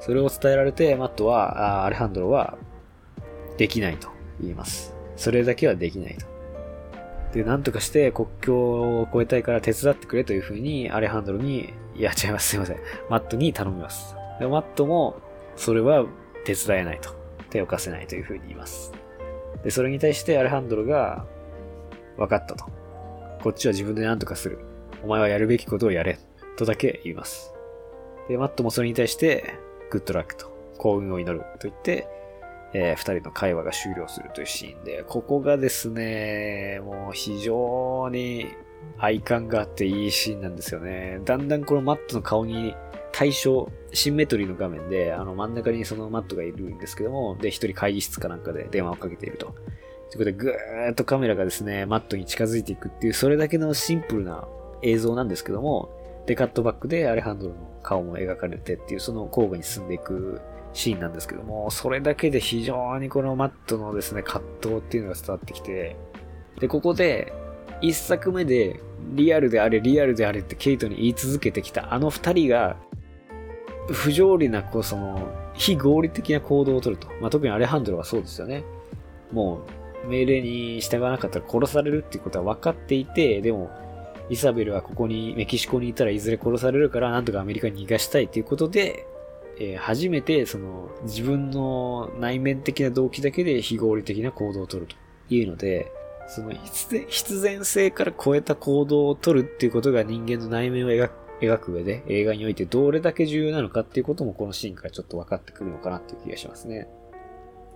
[0.00, 2.56] それを伝えられて、マットは、アレハンドロは、
[3.56, 4.08] できないと
[4.40, 4.94] 言います。
[5.16, 6.26] それだけはできないと。
[7.32, 12.78] で、なんとかして国境を越えたいから手伝ってくれというふうに、アレハンドロに、いや、違います、すいません。
[13.10, 14.14] マットに頼みます。
[14.38, 15.20] で、マットも、
[15.58, 16.06] それは
[16.44, 17.18] 手伝えないと。
[17.50, 18.92] 手を貸せないというふうに言います。
[19.64, 21.26] で、それに対してアレハンドロが、
[22.16, 22.64] 分かったと。
[23.42, 24.58] こっちは自分で何とかする。
[25.02, 26.18] お前はやるべきことをやれ。
[26.56, 27.54] とだけ言います。
[28.28, 29.54] で、マットもそれに対して、
[29.90, 32.08] グッドラックと、幸運を祈ると言って、
[32.74, 38.46] えー、二人の会話が終了するというシーンで、ここがですね、もう非常に
[38.98, 41.20] 愛感があっていいシーンなんですよね。
[41.24, 42.74] だんだんこのマットの顔に
[43.18, 49.46] 対象、シンメトリーの画面で、あの真ん中にそのマットがいるんですけども、で、一人会議室かなんかで電話をかけていると。
[49.46, 54.46] ということで、ぐーっとカメラがですね、マットに近づいていくっていう、それだけのシンプルな
[54.82, 55.90] 映像なんですけども、
[56.26, 60.40] で、カットバックでアレハンドロの顔も描かれてっていう、その交互に進んでいく
[60.72, 65.96] シーンなんですけども、それだけで非常にこのマットのですね、葛藤っていうのが伝わってきて、
[66.60, 67.32] で、ここで、
[67.80, 68.78] 一作目で、
[69.14, 72.76] リアルであれ、リアルであれってケイトに言い続けてきたあの二人が、
[73.92, 77.08] 不条理な、こう、その、非合理的な行動をとると。
[77.20, 78.64] まあ、特にアレハンドロはそうですよね。
[79.32, 79.62] も
[80.04, 83.70] う、命令に従わなかったら殺されるっていうことは分かっていて、でも、
[84.30, 89.06] イサベルはここに、メキシコにいたらいずれ殺されるから、なんとかアメリカに逃がしたいということで、
[89.60, 94.96] えー、初めて、その、自分の内面的な動機だけで非合理的な行動をとると
[95.34, 95.90] いうので、
[96.28, 96.52] その
[97.08, 106.88] 必然性から超えた行動をとるっていうことが人間の内面を描く描く上で映画においてどれだけ重要なのかっていうこともこのシーンからちょっと分かってくるのかなっていう気がしますね。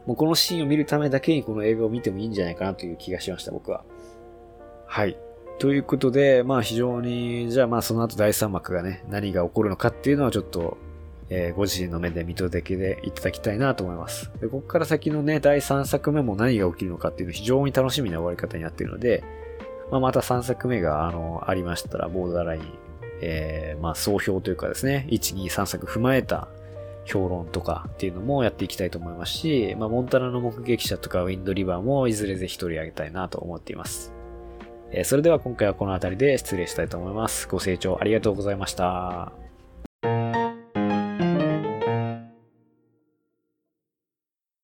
[0.06, 3.84] もうこのシーンを見るためだけにこの映画を見てもいいんじゃないかなという気がしました、僕は。
[4.86, 5.16] はい。
[5.58, 10.76] ということで、まあ非常に、じゃあまあその後第3幕がね、何が起こるのかっていうのはちょっと
[11.34, 14.30] えー、ご自身の目で見届けていただきたいなと思います。
[14.42, 19.24] で、ここから先のね、第3作目も何が起きるのかっていうの非常に楽しみな終わり方になっているので、
[19.90, 22.62] まあ、また3作目が、あの、ありましたら、ボーダーライン、
[23.22, 26.48] えー、まあ、総評というかですね、1、2、3作踏まえた
[27.04, 34.12] 評論とかっていうのもやっていきたいと思いますし、まあ、モンタナの目撃者とかウィンドリバーもいずれぜひ取り上げたいなと思っています。
[34.90, 37.48] えー、それでは今回はこの辺りで失礼したいと思います。
[37.48, 39.41] ご清聴ありがとうございました。